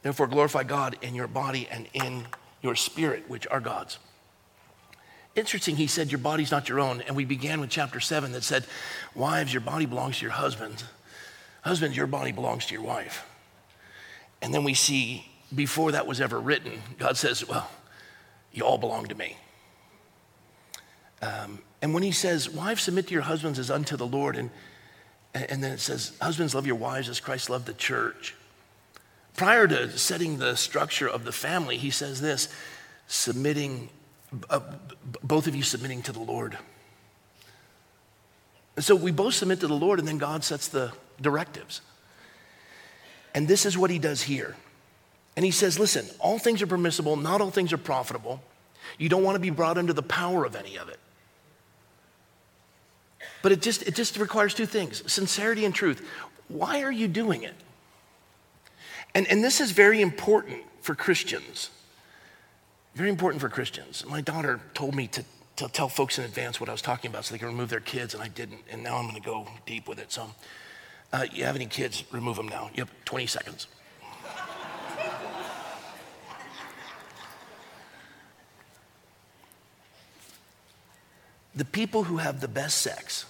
[0.04, 2.28] Therefore, glorify God in your body and in
[2.62, 3.97] your spirit, which are God's.
[5.36, 7.02] Interesting, he said, Your body's not your own.
[7.02, 8.65] And we began with chapter 7 that said,
[9.15, 10.84] Wives, your body belongs to your husband.
[11.63, 13.26] Husbands, your body belongs to your wife.
[14.43, 17.67] And then we see, before that was ever written, God says, Well,
[18.52, 19.38] you all belong to me.
[21.21, 24.49] Um, and when he says, Wives, submit to your husbands as unto the Lord, and,
[25.34, 28.36] and then it says, Husbands, love your wives as Christ loved the church.
[29.36, 32.49] Prior to setting the structure of the family, he says this
[33.07, 33.89] submitting,
[34.49, 34.60] uh,
[35.23, 36.57] both of you submitting to the Lord.
[38.75, 41.81] And so we both submit to the Lord, and then God sets the directives.
[43.34, 44.55] And this is what he does here.
[45.36, 48.41] And he says, Listen, all things are permissible, not all things are profitable.
[48.97, 50.99] You don't want to be brought under the power of any of it.
[53.41, 56.08] But it just, it just requires two things sincerity and truth.
[56.47, 57.56] Why are you doing it?
[59.13, 61.69] And, and this is very important for Christians.
[62.95, 64.06] Very important for Christians.
[64.06, 65.23] My daughter told me to,
[65.58, 67.80] to tell folks in advance what I was talking about so they can remove their
[67.80, 68.62] kids, and I didn't.
[68.69, 70.12] And now I'm going to go deep with it.
[70.12, 70.27] So,
[71.13, 72.04] uh, you have any kids?
[72.12, 72.69] Remove them now.
[72.77, 73.67] Have 20 seconds.
[81.55, 83.25] The people who have the best sex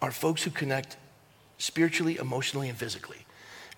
[0.00, 0.96] are folks who connect
[1.58, 3.24] spiritually, emotionally, and physically.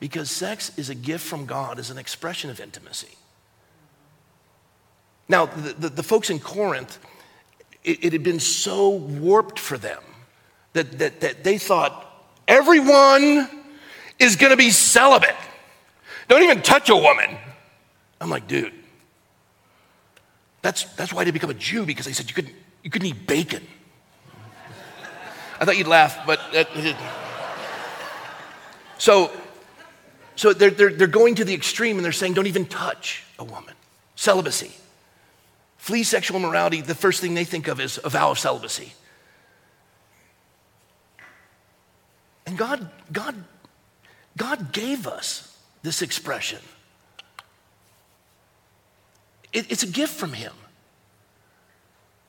[0.01, 3.17] Because sex is a gift from God, is an expression of intimacy.
[5.29, 6.99] Now, the, the, the folks in Corinth,
[7.83, 10.03] it, it, had been so warped for them
[10.73, 12.07] that, that, that they thought
[12.47, 13.49] everyone
[14.19, 15.37] is gonna be celibate.
[16.29, 17.37] Don't even touch a woman.
[18.21, 18.73] I'm like, dude,
[20.63, 22.55] that's, that's why they become a Jew because they said you couldn't,
[22.85, 23.67] you couldn't eat bacon.
[25.59, 26.41] I thought you'd laugh, but
[28.99, 29.33] so,
[30.37, 33.45] so they're, they're, they're going to the extreme and they're saying, don't even touch a
[33.45, 33.75] woman.
[34.15, 34.73] Celibacy.
[35.79, 38.93] Flee sexual immorality, the first thing they think of is a vow of celibacy.
[42.47, 43.35] And God, God,
[44.37, 46.61] God gave us this expression.
[49.53, 50.53] It, it's a gift from Him.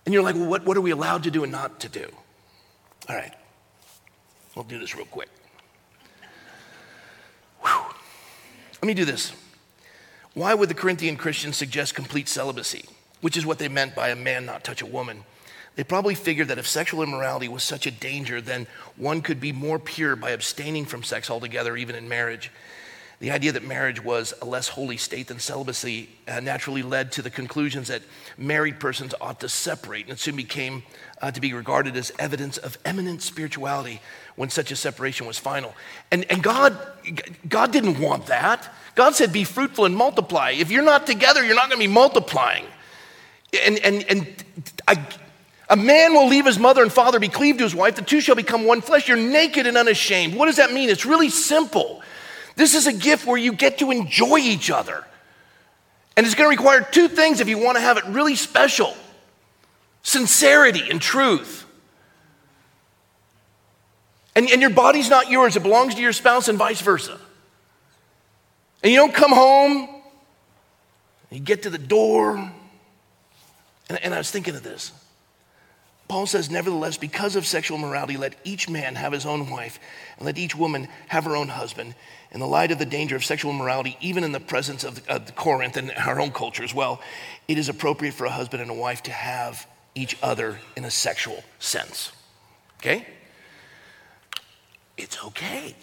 [0.06, 2.08] And you're like, well, what, what are we allowed to do and not to do?
[3.10, 3.34] All right,
[4.56, 5.30] we'll do this real quick.
[7.62, 7.86] Whew.
[8.82, 9.34] Let me do this.
[10.34, 12.86] Why would the Corinthian Christians suggest complete celibacy,
[13.22, 15.24] which is what they meant by a man not touch a woman?
[15.76, 19.52] They probably figured that if sexual immorality was such a danger, then one could be
[19.52, 22.52] more pure by abstaining from sex altogether, even in marriage.
[23.20, 27.22] The idea that marriage was a less holy state than celibacy uh, naturally led to
[27.22, 28.02] the conclusions that
[28.38, 30.84] married persons ought to separate, and it soon became
[31.22, 34.02] uh, to be regarded as evidence of eminent spirituality
[34.36, 35.74] when such a separation was final.
[36.12, 36.78] And, and God,
[37.48, 38.70] God didn't want that.
[38.96, 40.52] God said, Be fruitful and multiply.
[40.52, 42.66] If you're not together, you're not going to be multiplying.
[43.66, 44.44] And, and, and
[44.88, 45.08] I,
[45.70, 48.20] a man will leave his mother and father, be cleaved to his wife, the two
[48.20, 49.08] shall become one flesh.
[49.08, 50.36] You're naked and unashamed.
[50.36, 50.90] What does that mean?
[50.90, 52.02] It's really simple.
[52.56, 55.04] This is a gift where you get to enjoy each other.
[56.18, 58.96] And it's going to require two things if you want to have it really special
[60.02, 61.66] sincerity and truth.
[64.36, 67.20] And, and your body's not yours, it belongs to your spouse and vice versa.
[68.84, 69.90] And you don't come home
[71.32, 72.38] You get to the door,
[73.90, 74.92] and, and I was thinking of this.
[76.08, 79.80] Paul says, Nevertheless, because of sexual morality, let each man have his own wife,
[80.18, 81.96] and let each woman have her own husband.
[82.36, 85.34] In the light of the danger of sexual immorality, even in the presence of, of
[85.36, 87.00] Corinth and our own culture as well,
[87.48, 89.66] it is appropriate for a husband and a wife to have
[89.96, 92.12] each other in a sexual sense.
[92.80, 93.08] Okay?
[94.98, 95.78] It's okay.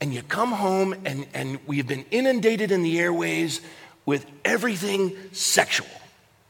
[0.00, 3.60] And you come home, and, and we've been inundated in the airways
[4.04, 5.86] with everything sexual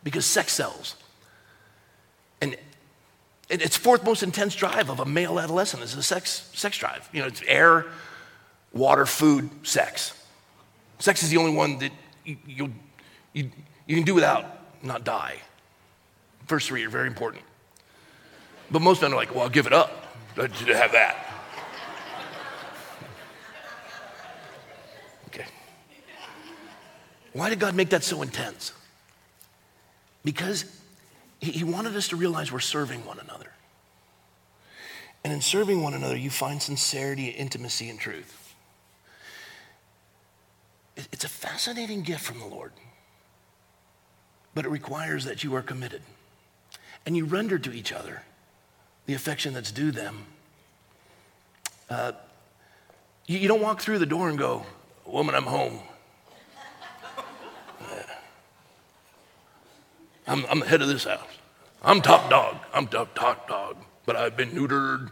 [0.02, 0.96] because sex sells.
[2.40, 2.56] And
[3.50, 7.06] it's fourth most intense drive of a male adolescent is a sex, sex drive.
[7.12, 7.84] You know, it's air,
[8.78, 10.14] water, food, sex.
[10.98, 11.92] Sex is the only one that
[12.24, 12.72] you, you,
[13.32, 13.50] you,
[13.86, 14.44] you can do without,
[14.82, 15.36] not die.
[16.46, 17.42] First three are very important.
[18.70, 20.04] But most men are like, well, I'll give it up
[20.34, 21.24] to have that.
[25.28, 25.44] Okay.
[27.34, 28.72] Why did God make that so intense?
[30.24, 30.64] Because
[31.38, 33.52] he wanted us to realize we're serving one another.
[35.22, 38.37] And in serving one another, you find sincerity, intimacy, and truth.
[41.12, 42.72] It's a fascinating gift from the Lord,
[44.54, 46.02] but it requires that you are committed
[47.06, 48.22] and you render to each other
[49.06, 50.26] the affection that's due them.
[51.88, 52.12] Uh,
[53.26, 54.66] you, you don't walk through the door and go,
[55.06, 55.78] Woman, I'm home.
[60.26, 61.22] I'm, I'm the head of this house.
[61.82, 62.58] I'm top dog.
[62.74, 65.10] I'm top, top dog, but I've been neutered.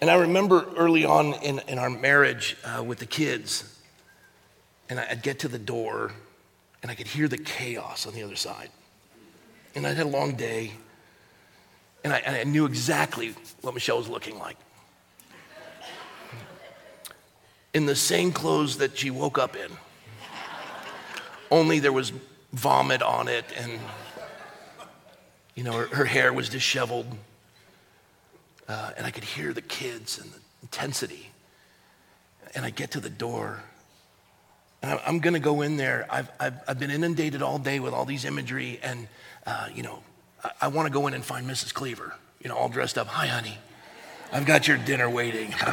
[0.00, 3.78] And I remember early on in, in our marriage uh, with the kids,
[4.88, 6.12] and I'd get to the door
[6.82, 8.70] and I could hear the chaos on the other side.
[9.74, 10.72] And I'd had a long day,
[12.02, 14.56] and I, and I knew exactly what Michelle was looking like
[17.72, 19.70] in the same clothes that she woke up in.
[21.50, 22.12] Only there was
[22.52, 23.78] vomit on it, and
[25.54, 27.06] you know, her, her hair was disheveled.
[28.70, 31.28] Uh, and I could hear the kids and the intensity.
[32.54, 33.64] And I get to the door,
[34.80, 36.06] and I'm going to go in there.
[36.08, 39.08] I've, I've, I've, been inundated all day with all these imagery, and,
[39.44, 40.04] uh, you know,
[40.44, 41.74] I, I want to go in and find Mrs.
[41.74, 43.08] Cleaver, you know, all dressed up.
[43.08, 43.58] Hi, honey.
[44.32, 45.52] I've got your dinner waiting.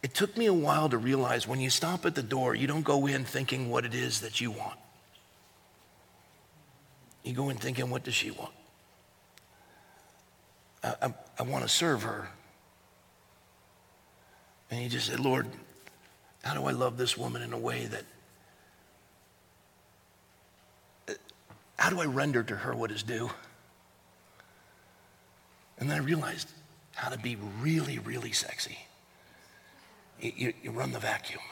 [0.00, 2.84] It took me a while to realize when you stop at the door, you don't
[2.84, 4.78] go in thinking what it is that you want.
[7.22, 8.52] You go in thinking, what does she want?
[10.82, 12.28] I, I, I want to serve her.
[14.70, 15.46] And you just said, Lord,
[16.42, 17.86] how do I love this woman in a way
[21.06, 21.16] that,
[21.78, 23.30] how do I render to her what is due?
[25.78, 26.50] And then I realized
[26.94, 28.78] how to be really, really sexy
[30.20, 31.42] you, you run the vacuum.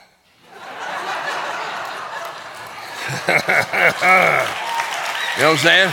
[5.36, 5.90] you know what I'm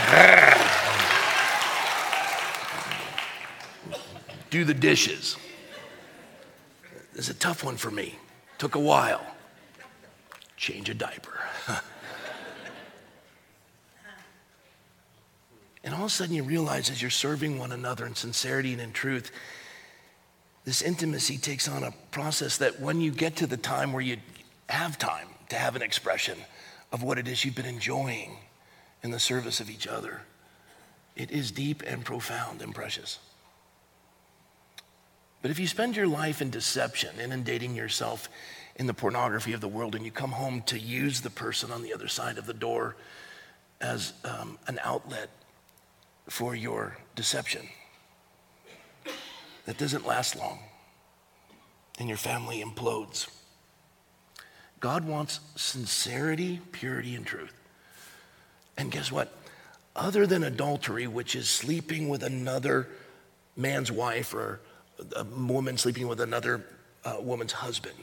[4.48, 5.36] Do the dishes.
[7.14, 8.14] It's a tough one for me.
[8.56, 9.20] Took a while.
[10.56, 11.38] Change a diaper.
[15.84, 18.80] and all of a sudden you realize as you're serving one another in sincerity and
[18.80, 19.30] in truth,
[20.64, 24.16] this intimacy takes on a process that when you get to the time where you
[24.70, 26.38] have time to have an expression
[26.92, 28.38] of what it is you've been enjoying
[29.04, 30.22] in the service of each other,
[31.14, 33.18] it is deep and profound and precious.
[35.42, 38.30] But if you spend your life in deception, inundating yourself
[38.76, 41.82] in the pornography of the world, and you come home to use the person on
[41.82, 42.96] the other side of the door
[43.78, 45.28] as um, an outlet
[46.30, 47.68] for your deception,
[49.66, 50.58] that doesn't last long
[51.98, 53.28] and your family implodes.
[54.80, 57.52] God wants sincerity, purity, and truth.
[58.76, 59.32] And guess what?
[59.96, 62.88] Other than adultery, which is sleeping with another
[63.56, 64.60] man's wife or
[65.14, 66.64] a woman sleeping with another
[67.04, 67.94] uh, woman's husband,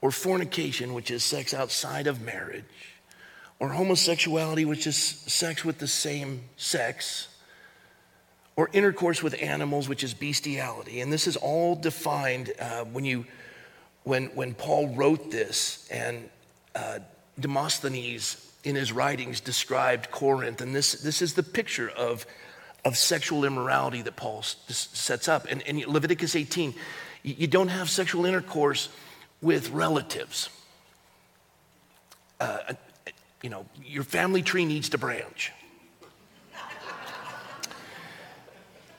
[0.00, 2.64] or fornication, which is sex outside of marriage,
[3.58, 7.28] or homosexuality, which is sex with the same sex,
[8.56, 11.00] or intercourse with animals, which is bestiality.
[11.00, 13.24] And this is all defined uh, when, you,
[14.04, 16.28] when, when Paul wrote this, and
[16.74, 16.98] uh,
[17.38, 20.60] Demosthenes in his writings described Corinth.
[20.60, 22.26] And this, this is the picture of,
[22.84, 25.46] of sexual immorality that Paul sets up.
[25.50, 26.74] And in Leviticus 18,
[27.22, 28.88] you don't have sexual intercourse
[29.40, 30.48] with relatives.
[32.40, 32.74] Uh,
[33.42, 35.52] you know, your family tree needs to branch.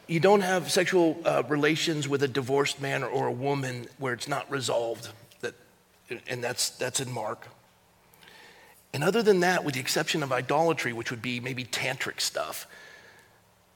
[0.08, 4.14] you don't have sexual uh, relations with a divorced man or, or a woman where
[4.14, 5.10] it's not resolved.
[5.40, 5.56] That,
[6.28, 7.48] and that's, that's in Mark.
[8.94, 12.68] And other than that, with the exception of idolatry, which would be maybe tantric stuff,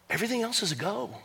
[0.09, 1.15] everything else is a go.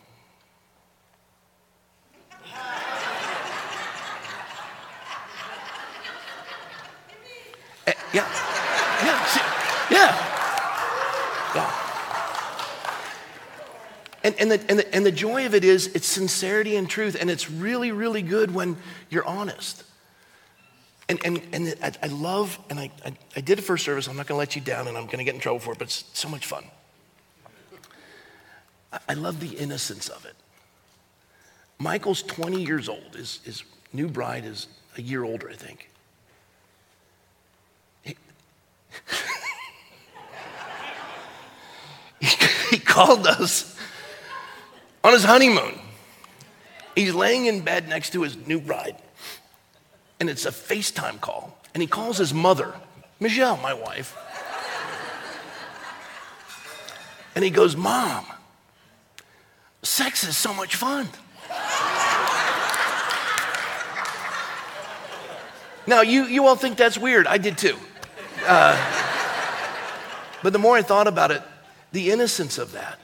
[7.87, 8.27] Eh, yeah,
[9.05, 9.41] yeah, see,
[9.95, 10.17] yeah,
[11.55, 11.71] yeah.
[14.25, 17.17] And, and, the, and, the, and the joy of it is it's sincerity and truth,
[17.21, 18.77] and it's really, really good when
[19.11, 19.85] you're honest.
[21.13, 24.27] And, and, and I, love, and I, I, I did a first service, I'm not
[24.27, 26.27] gonna let you down, and I'm gonna get in trouble for it, but it's so
[26.27, 26.65] much fun.
[28.91, 30.35] I, I love the innocence of it.
[31.79, 35.91] Michael's 20 years old, his, his new bride is a year older, I think.
[38.03, 38.17] He,
[42.71, 43.77] he called us
[45.05, 45.79] on his honeymoon.
[46.95, 48.97] He's laying in bed next to his new bride,
[50.23, 51.59] and it's a FaceTime call.
[51.75, 52.77] And he calls his mother,
[53.19, 54.17] Michelle, my wife.
[57.35, 58.25] And he goes, Mom,
[59.83, 61.09] sex is so much fun.
[65.89, 67.27] now, you, you all think that's weird.
[67.27, 67.77] I did too.
[68.47, 68.79] Uh,
[70.45, 71.43] but the more I thought about it,
[71.91, 73.01] the innocence of that,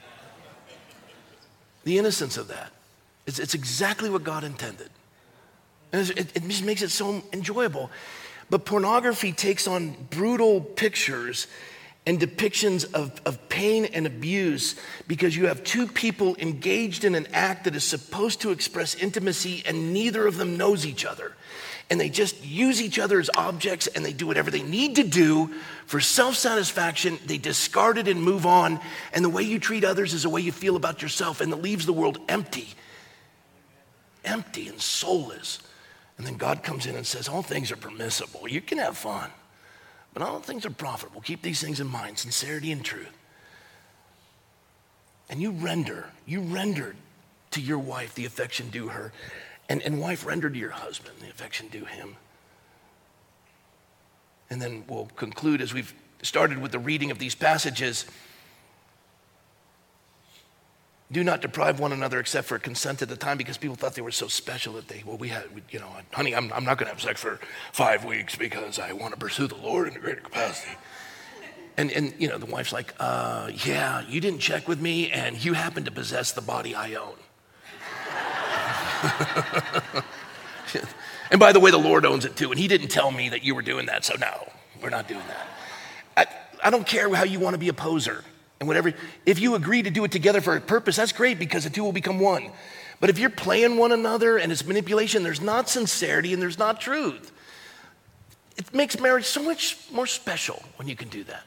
[1.82, 2.70] the innocence of that.
[3.26, 4.90] It's, it's exactly what God intended.
[5.92, 7.90] It, it just makes it so enjoyable.
[8.50, 11.46] But pornography takes on brutal pictures
[12.06, 14.74] and depictions of, of pain and abuse
[15.06, 19.62] because you have two people engaged in an act that is supposed to express intimacy
[19.66, 21.34] and neither of them knows each other
[21.90, 25.04] and they just use each other as objects and they do whatever they need to
[25.04, 25.50] do
[25.86, 27.18] for self satisfaction.
[27.26, 28.80] They discard it and move on.
[29.12, 31.62] And the way you treat others is the way you feel about yourself, and it
[31.62, 32.68] leaves the world empty,
[34.24, 35.60] empty and soulless.
[36.18, 38.48] And then God comes in and says, All things are permissible.
[38.48, 39.30] You can have fun,
[40.12, 41.20] but all things are profitable.
[41.20, 43.16] Keep these things in mind sincerity and truth.
[45.30, 46.96] And you render, you render
[47.52, 49.12] to your wife the affection due her.
[49.68, 52.16] And, and wife, render to your husband the affection due him.
[54.50, 58.06] And then we'll conclude as we've started with the reading of these passages.
[61.10, 64.02] Do not deprive one another except for consent at the time because people thought they
[64.02, 66.86] were so special that they, well, we had, you know, honey, I'm, I'm not going
[66.86, 67.40] to have sex for
[67.72, 70.76] five weeks because I want to pursue the Lord in a greater capacity.
[71.78, 75.42] And, and you know, the wife's like, uh, yeah, you didn't check with me and
[75.42, 77.14] you happen to possess the body I own.
[81.30, 82.50] and by the way, the Lord owns it too.
[82.50, 84.04] And He didn't tell me that you were doing that.
[84.04, 84.52] So, no,
[84.82, 85.46] we're not doing that.
[86.18, 88.24] I, I don't care how you want to be a poser
[88.60, 88.92] and whatever.
[89.24, 91.84] If you agree to do it together for a purpose, that's great because the two
[91.84, 92.50] will become one.
[93.00, 96.80] But if you're playing one another and it's manipulation, there's not sincerity and there's not
[96.80, 97.32] truth.
[98.56, 101.44] It makes marriage so much more special when you can do that.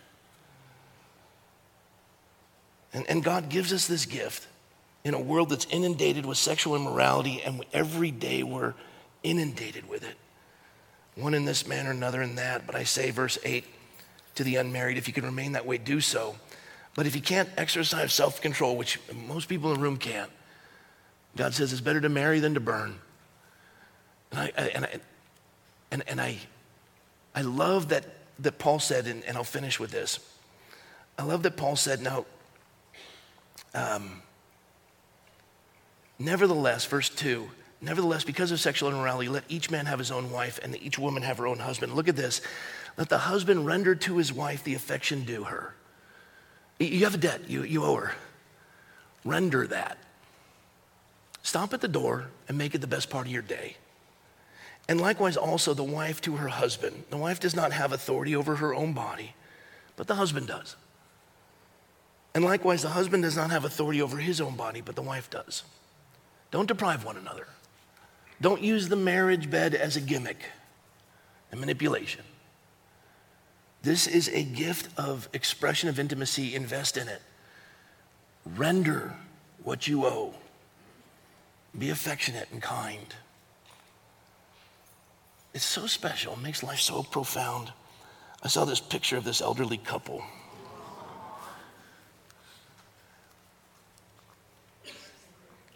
[2.93, 4.47] And, and God gives us this gift
[5.03, 8.73] in a world that's inundated with sexual immorality, and every day we're
[9.23, 10.15] inundated with it.
[11.15, 12.65] One in this manner, another in that.
[12.65, 13.65] But I say, verse 8,
[14.35, 16.35] to the unmarried, if you can remain that way, do so.
[16.95, 20.29] But if you can't exercise self control, which most people in the room can't,
[21.35, 22.99] God says it's better to marry than to burn.
[24.31, 24.99] And I, and I,
[25.91, 26.37] and, and I,
[27.33, 28.05] I love that,
[28.39, 30.19] that Paul said, and, and I'll finish with this.
[31.17, 32.25] I love that Paul said, now,
[33.73, 34.21] um,
[36.21, 37.49] Nevertheless, verse 2
[37.83, 41.23] Nevertheless, because of sexual immorality, let each man have his own wife and each woman
[41.23, 41.95] have her own husband.
[41.95, 42.41] Look at this.
[42.95, 45.73] Let the husband render to his wife the affection due her.
[46.85, 48.15] You have a debt, you, you owe her.
[49.23, 49.97] Render that.
[51.43, 53.77] Stop at the door and make it the best part of your day.
[54.87, 57.03] And likewise, also the wife to her husband.
[57.09, 59.35] The wife does not have authority over her own body,
[59.95, 60.75] but the husband does.
[62.33, 65.29] And likewise, the husband does not have authority over his own body, but the wife
[65.29, 65.63] does.
[66.49, 67.47] Don't deprive one another.
[68.39, 70.45] Don't use the marriage bed as a gimmick
[71.51, 72.23] and manipulation.
[73.83, 76.53] This is a gift of expression of intimacy.
[76.53, 77.21] Invest in it.
[78.45, 79.13] Render
[79.63, 80.33] what you owe.
[81.77, 83.15] Be affectionate and kind.
[85.53, 87.71] It's so special, it makes life so profound.
[88.43, 90.23] I saw this picture of this elderly couple.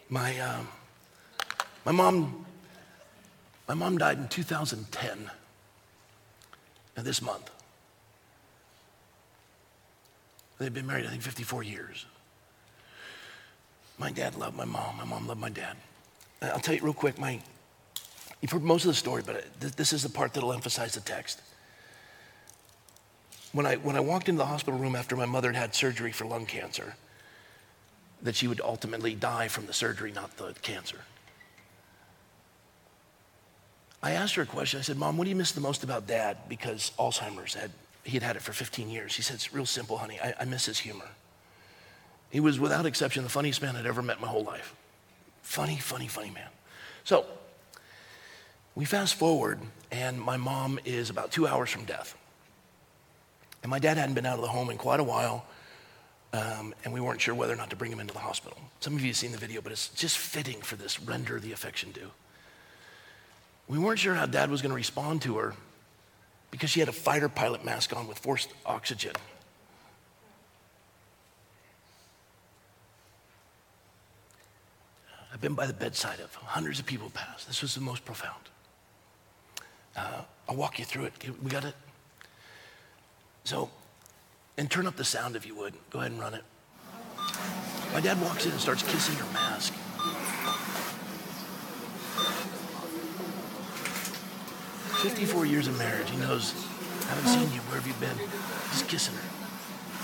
[0.08, 0.68] My, um,
[1.84, 2.46] my mom,
[3.68, 5.30] my mom died in 2010,
[6.96, 7.50] and this month.
[10.58, 12.06] They'd been married, I think, 54 years.
[13.98, 14.96] My dad loved my mom.
[14.96, 15.76] My mom loved my dad.
[16.40, 17.40] Uh, I'll tell you real quick, my,
[18.40, 21.00] you've heard most of the story, but uh, this is the part that'll emphasize the
[21.00, 21.40] text.
[23.52, 26.12] When I, when I walked into the hospital room after my mother had had surgery
[26.12, 26.94] for lung cancer,
[28.22, 30.98] that she would ultimately die from the surgery, not the cancer.
[34.02, 34.78] I asked her a question.
[34.78, 36.36] I said, Mom, what do you miss the most about dad?
[36.48, 37.70] Because Alzheimer's had,
[38.06, 39.16] he had had it for 15 years.
[39.16, 40.18] He said, It's real simple, honey.
[40.22, 41.08] I, I miss his humor.
[42.30, 44.74] He was, without exception, the funniest man I'd ever met in my whole life.
[45.42, 46.48] Funny, funny, funny man.
[47.02, 47.26] So
[48.76, 49.58] we fast forward,
[49.90, 52.16] and my mom is about two hours from death.
[53.62, 55.44] And my dad hadn't been out of the home in quite a while,
[56.32, 58.58] um, and we weren't sure whether or not to bring him into the hospital.
[58.78, 61.52] Some of you have seen the video, but it's just fitting for this render the
[61.52, 62.10] affection due.
[63.66, 65.54] We weren't sure how dad was going to respond to her
[66.50, 69.12] because she had a fighter pilot mask on with forced oxygen.
[75.32, 77.44] I've been by the bedside of hundreds of people pass.
[77.44, 78.40] This was the most profound.
[79.94, 81.12] Uh, I'll walk you through it.
[81.42, 81.74] We got it?
[83.44, 83.70] So,
[84.56, 85.74] and turn up the sound if you would.
[85.90, 86.42] Go ahead and run it.
[87.92, 89.74] My dad walks in and starts kissing her mask.
[95.08, 96.10] Fifty-four years of marriage.
[96.10, 96.52] He knows.
[97.02, 97.60] I haven't seen you.
[97.68, 98.18] Where have you been?
[98.70, 99.22] Just kissing her.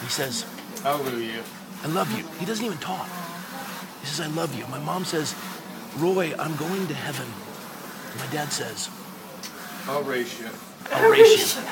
[0.02, 0.46] He says,
[0.82, 1.42] "How will you?"
[1.82, 2.24] I love you.
[2.38, 3.08] He doesn't even talk.
[4.00, 4.66] He says, I love you.
[4.68, 5.34] My mom says,
[5.96, 7.26] Roy, I'm going to heaven.
[8.18, 8.88] My dad says,
[9.86, 10.48] I'll race you.
[10.92, 11.62] I'll race you.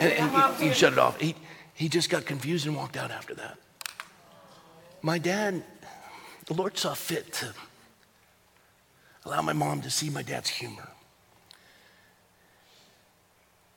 [0.00, 1.20] and, and he, he shut it off.
[1.20, 1.34] He,
[1.74, 3.58] he just got confused and walked out after that.
[5.02, 5.62] My dad,
[6.46, 7.54] the Lord saw fit to
[9.24, 10.88] allow my mom to see my dad's humor.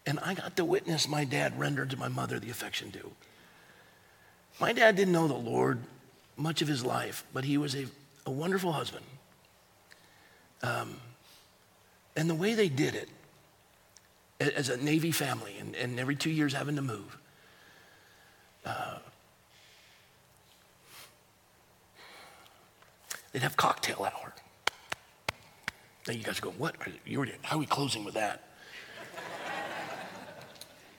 [0.05, 3.11] And I got to witness my dad render to my mother the affection due.
[4.59, 5.79] My dad didn't know the Lord
[6.37, 7.85] much of his life, but he was a,
[8.25, 9.05] a wonderful husband.
[10.63, 10.95] Um,
[12.15, 13.09] and the way they did it,
[14.39, 17.17] as a Navy family, and, and every two years having to move,
[18.65, 18.97] uh,
[23.31, 24.33] they'd have cocktail hour.
[26.07, 26.75] Now you guys go, what?
[26.85, 28.43] Are you, how are we closing with that?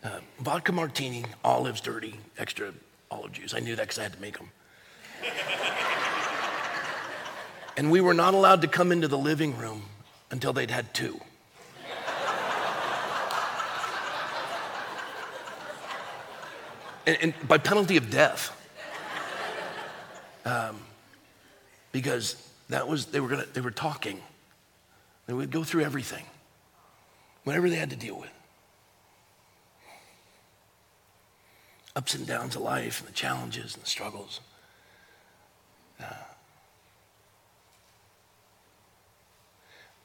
[0.05, 2.72] Uh, vodka martini, olives dirty, extra
[3.11, 3.55] olive juice.
[3.55, 4.50] I knew that because I had to make them.
[7.76, 9.84] and we were not allowed to come into the living room
[10.30, 11.20] until they'd had two.
[17.07, 18.59] and, and, by penalty of death.
[20.44, 20.80] Um,
[21.92, 24.20] because that was, they were, gonna, they were talking.
[25.27, 26.25] They would go through everything,
[27.45, 28.31] whatever they had to deal with.
[31.95, 34.41] ups and downs of life and the challenges and the struggles.
[36.01, 36.05] Uh,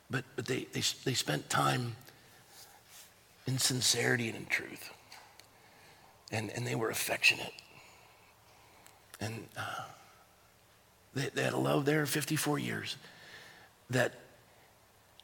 [0.09, 1.95] but but they, they, they spent time
[3.45, 4.91] in sincerity and in truth.
[6.29, 7.53] And, and they were affectionate.
[9.21, 9.85] And uh,
[11.13, 12.97] they, they had a love there 54 years
[13.89, 14.11] that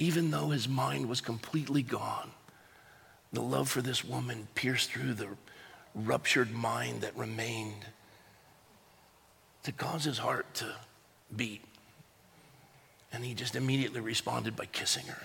[0.03, 2.29] even though his mind was completely gone,
[3.31, 5.29] the love for this woman pierced through the
[5.95, 7.85] ruptured mind that remained
[9.63, 10.75] to cause his heart to
[11.33, 11.63] beat.
[13.13, 15.23] And he just immediately responded by kissing her.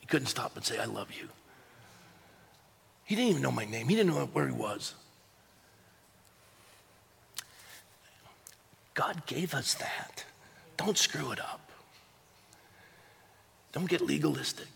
[0.00, 1.28] He couldn't stop and say, I love you.
[3.04, 4.94] He didn't even know my name, he didn't know where he was.
[8.94, 10.24] God gave us that.
[10.78, 11.63] Don't screw it up.
[13.74, 14.68] Don't get legalistic,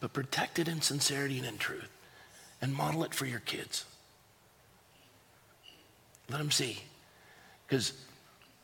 [0.00, 1.90] but protect it in sincerity and in truth
[2.62, 3.84] and model it for your kids.
[6.30, 6.82] Let them see.
[7.66, 7.92] Because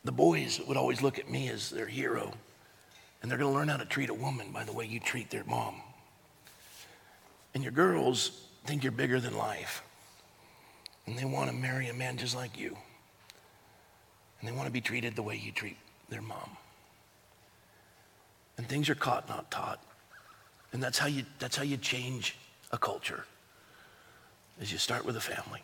[0.02, 2.32] the boys would always look at me as their hero,
[3.20, 5.28] and they're going to learn how to treat a woman by the way you treat
[5.28, 5.74] their mom.
[7.54, 9.82] And your girls think you're bigger than life,
[11.06, 12.78] and they want to marry a man just like you,
[14.40, 15.76] and they want to be treated the way you treat
[16.08, 16.56] their mom.
[18.58, 19.80] And things are caught, not taught.
[20.72, 22.36] And that's how you, that's how you change
[22.70, 23.24] a culture,
[24.60, 25.62] is you start with a family.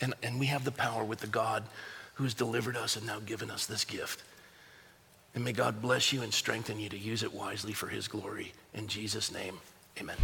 [0.00, 1.64] And, and we have the power with the God
[2.14, 4.22] who's delivered us and now given us this gift.
[5.34, 8.52] And may God bless you and strengthen you to use it wisely for his glory.
[8.72, 9.58] In Jesus' name,
[9.98, 10.16] amen.